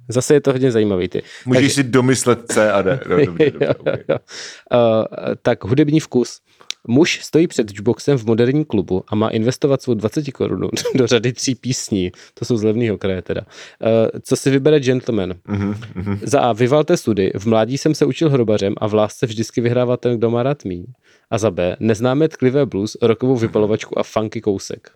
[0.08, 1.08] zase je to hodně zajímavý.
[1.08, 1.22] Ty.
[1.46, 3.00] Můžeš si domyslet C a D.
[3.08, 3.96] No, dobře, dobře, okay.
[4.08, 5.04] Uh,
[5.42, 6.40] tak hudební vkus.
[6.88, 11.32] Muž stojí před jukeboxem v moderním klubu a má investovat svou 20 korun do řady
[11.32, 12.12] tří písní.
[12.34, 13.40] To jsou z levného kraje teda.
[13.40, 15.34] Uh, co si vybere gentleman?
[15.48, 16.18] Mhm, mhm.
[16.22, 16.52] Za A.
[16.52, 17.32] Vyvalte sudy.
[17.38, 20.64] V mládí jsem se učil hrobařem a v lásce vždycky vyhrává ten, kdo má rád
[20.64, 20.84] míň.
[21.30, 21.76] A za B.
[21.80, 24.90] Neznáme tklivé blues, rokovou vypalovačku a funky kousek.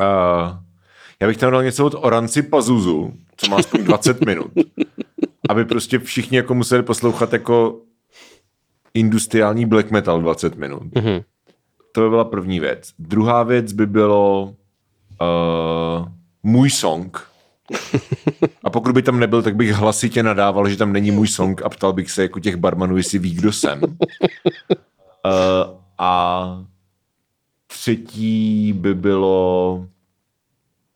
[0.00, 0.56] Uh,
[1.20, 4.50] já bych tam dal něco od Oranci Pazuzu, co má aspoň 20 minut.
[5.48, 7.80] Aby prostě všichni jako museli poslouchat jako
[8.94, 10.82] industriální black metal 20 minut.
[10.94, 11.22] Mhm.
[11.92, 12.92] To by byla první věc.
[12.98, 14.54] Druhá věc by bylo
[15.20, 16.08] uh,
[16.42, 17.26] můj song.
[18.64, 21.68] A pokud by tam nebyl, tak bych hlasitě nadával, že tam není můj song a
[21.68, 23.82] ptal bych se jako těch barmanů, jestli ví, kdo jsem.
[23.82, 23.88] Uh,
[25.98, 26.64] a
[27.66, 29.86] třetí by bylo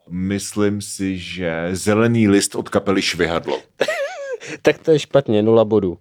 [0.09, 3.59] myslím si, že zelený list od kapely Švihadlo.
[4.63, 5.99] Tak to je špatně, nula bodů.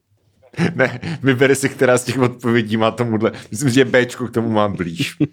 [0.76, 3.32] Ne, vybere si, která z těch odpovědí má tomuhle.
[3.52, 5.18] Myslím, že Bčko k tomu mám blíž.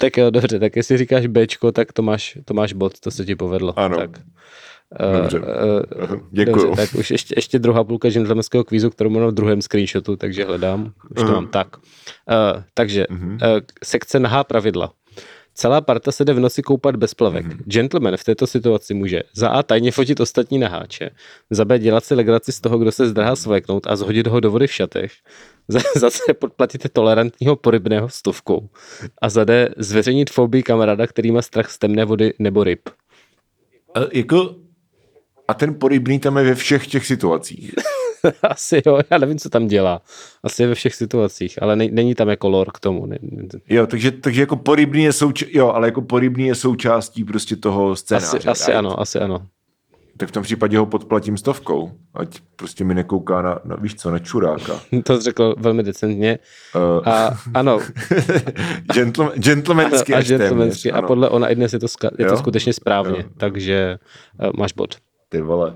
[0.00, 3.24] Tak jo, dobře, tak jestli říkáš Bčko, tak to máš, to máš bod, to se
[3.24, 3.78] ti povedlo.
[3.78, 3.96] Ano.
[3.96, 4.10] Tak.
[5.20, 5.38] Dobře.
[5.40, 5.44] Uh,
[6.14, 6.66] uh, Děkuju.
[6.66, 10.44] Dobře, tak už ještě, ještě druhá půlka gentlemanského kvízu, kterou mám v druhém screenshotu, takže
[10.44, 10.92] hledám.
[11.10, 11.76] Už to mám tak.
[11.76, 13.16] Uh, takže uh,
[13.84, 14.92] sekce nahá pravidla.
[15.60, 17.46] Celá parta se jde v noci koupat bez plavek.
[17.64, 21.10] Gentleman v této situaci může za A tajně fotit ostatní naháče,
[21.50, 24.50] za B dělat si legraci z toho, kdo se zdrhá svléknout a zhodit ho do
[24.50, 25.12] vody v šatech,
[25.68, 28.68] za, za C podplatit tolerantního porybného stovkou
[29.22, 32.88] a za D zveřejnit fobii kamaráda, který má strach z temné vody nebo ryb.
[33.94, 34.54] A, jako,
[35.48, 37.74] a ten porybný tam je ve všech těch situacích.
[38.42, 40.02] Asi jo, já nevím, co tam dělá.
[40.44, 43.06] Asi je ve všech situacích, ale ne, není tam jako lore k tomu.
[43.06, 47.24] Ne, ne, Jo, takže, takže jako porybný je souč- jo, ale jako porybný je součástí
[47.24, 48.26] prostě toho scénáře.
[48.38, 48.78] asi, asi right?
[48.78, 49.46] ano, asi ano.
[50.16, 54.10] Tak v tom případě ho podplatím stovkou, ať prostě mi nekouká na, na víš co,
[54.10, 54.80] na čuráka.
[55.04, 56.38] To jsi řekl velmi decentně.
[56.74, 57.78] Uh, A ano,
[58.94, 60.86] Gentleman, ano gentlemansky a téměř.
[60.92, 63.24] A podle ona i dnes je to, ska, je to skutečně správně, Jo.
[63.36, 63.98] takže
[64.44, 64.94] uh, máš bod.
[65.28, 65.74] Ty vole.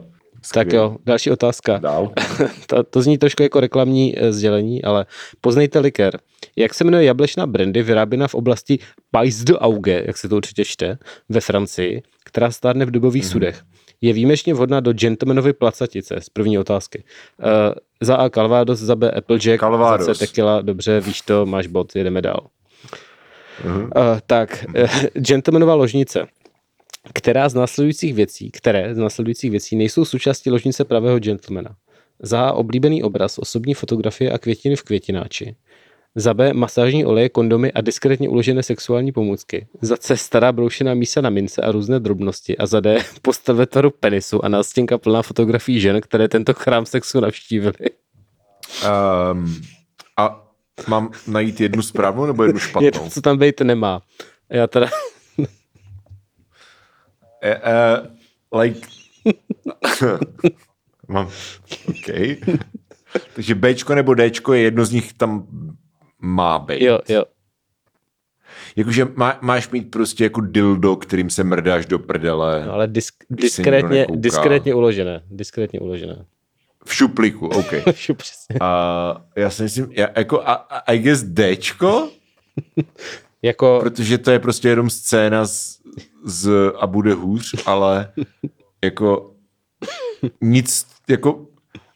[0.55, 0.77] Tak Skvělý.
[0.77, 1.79] jo, další otázka.
[1.79, 2.13] Dál.
[2.67, 5.07] to, to zní trošku jako reklamní eh, sdělení, ale
[5.41, 6.19] poznejte likér.
[6.57, 8.79] Jak se jmenuje jablečná brandy vyráběna v oblasti
[9.11, 10.99] Pays de Auge, jak se to určitě čte,
[11.29, 13.29] ve Francii, která stárne v dubových Mhm.
[13.29, 13.33] mm-hmm.
[13.33, 13.63] sudech?
[14.01, 17.05] Je výjimečně vhodná do gentlemanovy placatice z první otázky.
[17.39, 17.47] Uh,
[18.01, 20.07] za A Calvados, za B Applejack, Calvados.
[20.07, 22.47] za C Tequila, dobře, víš to, máš bod, jedeme dál.
[23.65, 23.83] Mhm.
[23.83, 23.91] Uh,
[24.27, 24.89] tak, uh,
[25.23, 26.27] gentlemanová ložnice.
[27.15, 31.77] Která z následujících věcí, které z následujících věcí nejsou součástí ložnice pravého gentlemana?
[32.23, 35.57] Za A oblíbený obraz, osobní fotografie a květiny v květináči.
[36.15, 39.67] Za B masážní oleje, kondomy a diskrétně uložené sexuální pomůcky.
[39.81, 42.59] Za C stará broušená mísa na mince a různé drobnosti.
[42.59, 46.87] A za D postav ve tvaru penisu a nástěnka plná fotografií žen, které tento chrám
[46.87, 47.91] sexu navštívili.
[49.33, 49.63] Um,
[50.17, 50.49] a
[50.89, 52.91] mám najít jednu správnou nebo jednu Je špatnou?
[52.91, 54.03] to, co tam být nemá.
[54.51, 54.89] Já teda,
[57.43, 57.51] Uh,
[58.53, 58.81] uh, like...
[61.09, 61.29] mám,
[61.89, 62.37] OK.
[63.35, 65.47] Takže Bčko nebo Dčko je jedno z nich tam
[66.21, 66.83] má být.
[66.83, 67.25] jo, jo.
[68.77, 72.67] Jakože má, máš mít prostě jako dildo, kterým se mrdáš do prdele.
[72.67, 75.23] No, ale disk, diskrétně, diskrétně uložené.
[75.31, 76.25] Diskrétně uložené.
[76.85, 77.75] V šuplíku, OK.
[78.17, 78.57] Přesně.
[78.61, 82.09] A já si myslím, já, jako a, a, I guess Dčko,
[83.45, 85.79] Jako, protože to je prostě jenom scéna z,
[86.25, 88.13] z a bude hůř, ale
[88.85, 89.37] jako
[90.41, 91.47] nic, jako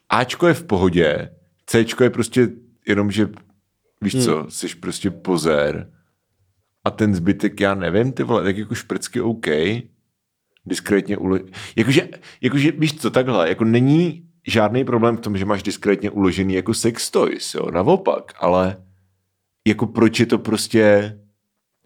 [0.08, 1.30] Ačko je v pohodě,
[1.66, 2.48] Cčko je prostě
[2.88, 3.28] jenom, že
[4.00, 5.90] víš co, jsi prostě pozér
[6.84, 9.46] a ten zbytek, já nevím, ty vole, tak jako šprcky OK,
[10.66, 11.38] diskrétně ulo...
[11.76, 12.08] Jakože,
[12.40, 16.74] jakože, víš co, takhle, jako není žádný problém v tom, že máš diskrétně uložený jako
[16.74, 18.76] sex toys, jo, naopak, ale
[19.66, 21.18] jako proč je to prostě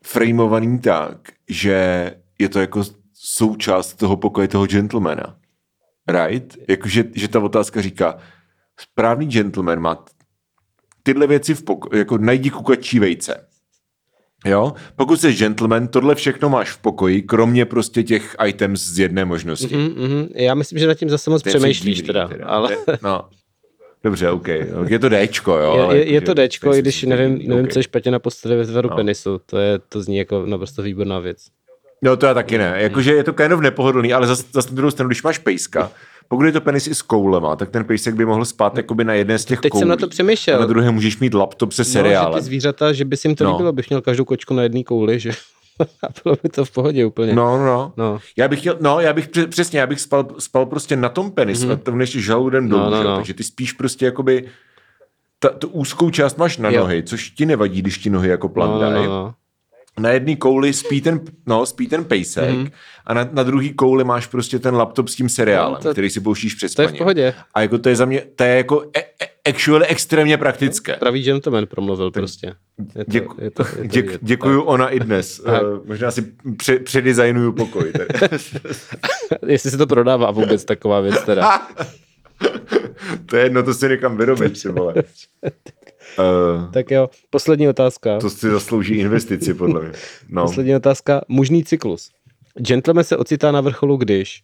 [0.04, 2.82] frameovaný tak, že je to jako
[3.14, 5.36] součást toho pokoje toho gentlemana.
[6.09, 6.57] Right?
[6.68, 8.18] Jakože, že ta otázka říká,
[8.80, 10.05] správný gentleman má
[11.03, 13.46] tyhle věci v pokoji, jako najdi kukačí vejce.
[14.46, 14.72] Jo?
[14.96, 19.76] Pokud jsi gentleman, tohle všechno máš v pokoji, kromě prostě těch items z jedné možnosti.
[19.76, 22.30] mm, mm, já myslím, že nad tím zase moc přemýšlíš divný teda.
[22.46, 23.28] Ale No.
[24.05, 24.48] Dobře, OK.
[24.88, 25.74] Je to Dčko, jo.
[25.76, 27.72] je, ale je, je to Dčko, i když nevím, nevím OK.
[27.72, 28.96] co je špatně na posteli ve tvaru No.
[28.96, 29.40] penisu.
[29.46, 31.38] To, je, to zní jako naprosto výborná věc.
[32.03, 32.74] No to já taky ne.
[32.76, 35.90] Jakože je to kind of nepohodlný, ale zase zas na druhou stranu, když máš pejska,
[36.28, 39.14] pokud je to penis i s koulema, tak ten pejsek by mohl spát jakoby na
[39.14, 39.80] jedné z těch Teď koulí.
[39.80, 40.57] jsem na to přemýšlel.
[40.57, 42.38] A na druhé můžeš mít laptop se No, že seriálem.
[42.38, 43.51] ty zvířata, že by si jim to No.
[43.53, 45.30] líbilo, bych měl každou kočku na jedné kouli, že
[46.03, 47.35] a bylo by to v pohodě úplně.
[47.35, 47.93] No, no, no.
[47.97, 48.18] No.
[48.37, 51.31] Já bych chtěl, no, já bych pře- přesně, já bych spal, spal prostě na tom
[51.31, 51.72] penisu mm-hmm.
[51.72, 52.91] a to než žaludem dolů, Mhm.
[52.93, 53.16] No, no, no.
[53.16, 54.45] takže ty spíš prostě jakoby
[55.39, 56.81] ta, tu úzkou část máš na Jo.
[56.81, 58.95] nohy, což ti nevadí, když ti nohy jako no, plandají.
[58.95, 59.35] no, no, no.
[59.99, 62.64] Na jedné kouli spí ten, no, spí ten pejsek Mhm.
[62.64, 62.70] mm-hmm.
[63.07, 65.93] a na, na druhý kouli máš prostě ten laptop s tím seriálem, No, no, to-
[65.93, 67.35] který si pouštíš přes To je v pohodě.
[67.55, 70.97] A jako to je za mě, to je jako e, e, actually extrémně praktické.
[70.97, 72.55] Pravý gentleman promluvil prostě.
[72.97, 74.20] Je to, Děku, je to, je to děk, vidět.
[74.22, 75.41] děkuju ona i dnes.
[75.45, 75.62] Tak.
[75.62, 76.22] Uh, možná si
[76.57, 77.93] pře, předizajnuju pokoj.
[79.47, 81.61] Jestli se to prodává vůbec taková věc teda.
[83.26, 84.95] to je jedno, to si někam vyrobit, ty vole.
[86.18, 88.18] Uh, Tak jo, poslední otázka.
[88.18, 89.93] to si zaslouží investici, podle mě.
[90.28, 90.43] No.
[90.43, 91.20] Poslední otázka.
[91.28, 92.11] Mužný cyklus.
[92.59, 94.43] Gentleman se ocitá na vrcholu, když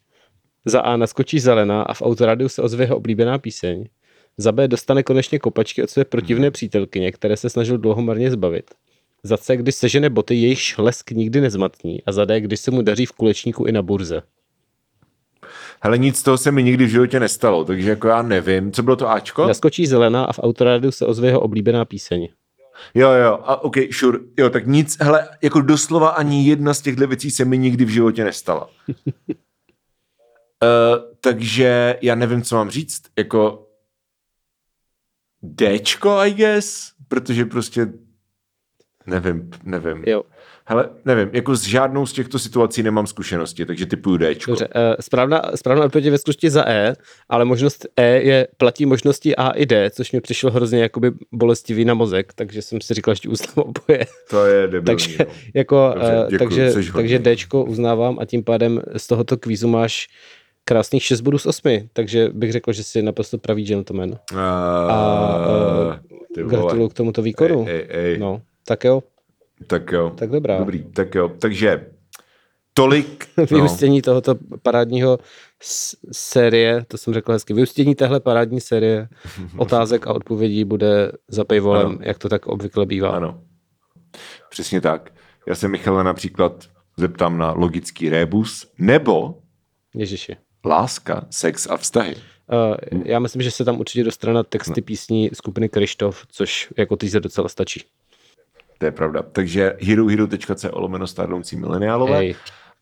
[0.64, 3.84] za A naskočí zelená a v autorádiu se ozve jeho oblíbená píseň.
[4.38, 8.70] Za B dostane konečně kopačky od své protivné přítelkyně, které se snažil dlouho marně zbavit.
[9.22, 12.02] Za C, když sežene boty, jejichž lesk nikdy nezmatní.
[12.04, 14.22] A za D, když se mu daří v kulečníku i na burze.
[15.80, 18.72] Hele, nic z toho se mi nikdy v životě nestalo, takže jako já nevím.
[18.72, 19.46] Co bylo to Ačko?
[19.46, 22.28] Naskočí zelená a v autorádiu se ozve jeho oblíbená píseň.
[22.94, 24.18] Jo, jo, a OK, sure.
[24.38, 27.88] Jo, tak nic, hele, jako doslova ani jedna z těchto věcí se mi nikdy v
[27.88, 28.68] životě nestala.
[28.88, 28.94] uh,
[31.20, 33.02] takže já nevím, co mám říct.
[33.18, 33.65] Jako
[35.54, 37.88] Dčko, I guess, protože prostě
[39.06, 40.02] nevím, nevím.
[40.06, 40.22] Jo.
[40.68, 44.50] Hele, nevím, jako s žádnou z těchto situací nemám zkušenosti, takže typuju Dčko.
[44.50, 46.96] Dobře, eh, správná, správná odpověď je ve skutečnosti za E,
[47.28, 51.84] ale možnost E je platí možnosti A i D, což mi přišlo hrozně jakoby bolestivý
[51.84, 54.06] na mozek, takže jsem si říkal, že uznám oboje.
[54.30, 54.84] To je debilní.
[54.84, 55.26] takže, no.
[55.54, 60.08] jako, Dobře, eh, děkuju, takže, takže Dčko uznávám a tím pádem z tohoto kvízu máš
[60.66, 64.10] krásných 6 bodů z 8, takže bych řekl, že jsi naprosto pravý gentleman.
[64.10, 66.00] Uh, A, vole.
[66.48, 67.64] Gratuluju k tomuto výkonu.
[67.68, 68.18] Ej, ej, ej.
[68.18, 69.02] No, tak jo,
[69.66, 70.12] Tak jo.
[70.16, 70.58] tak dobrá.
[70.58, 71.28] Dobrý, tak jo.
[71.38, 71.86] Takže
[72.74, 73.28] tolik.
[73.36, 75.18] no, Vyústění tohoto parádního
[76.12, 79.08] série, to jsem řekl hezky, vyústění téhle parádní série
[79.56, 81.98] otázek a odpovědí bude za Ano.
[82.00, 83.08] jak to tak obvykle bývá.
[83.10, 83.40] ano.
[84.50, 85.12] Přesně tak.
[85.48, 86.64] Já se Michala například
[86.96, 89.38] zeptám na logický rébus nebo
[89.94, 90.36] Ježiši.
[90.66, 92.16] Láska, sex a vztahy.
[92.16, 96.96] Uh, já myslím, že se tam určitě dostane na texty písní skupiny Krištof, což jako
[96.96, 97.84] teaser docela stačí.
[98.78, 99.22] To je pravda.
[99.22, 102.16] Takže herohero.co lomeno stárnoucí mileniálové.
[102.16, 102.34] Hej.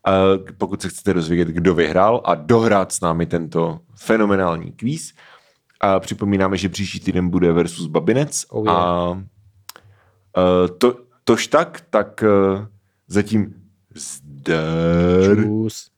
[0.05, 0.13] A
[0.57, 5.13] pokud se chcete dozvědět, kdo vyhrál a dohrát s námi tento fenomenální kvíz,
[5.81, 8.77] a připomínáme, že příští týden bude versus Babinec Oh yeah.
[8.77, 9.17] a uh,
[10.77, 12.65] to, tož tak, tak uh,
[13.07, 13.53] zatím
[13.95, 15.43] zdar.
[15.43, 15.94] Čus.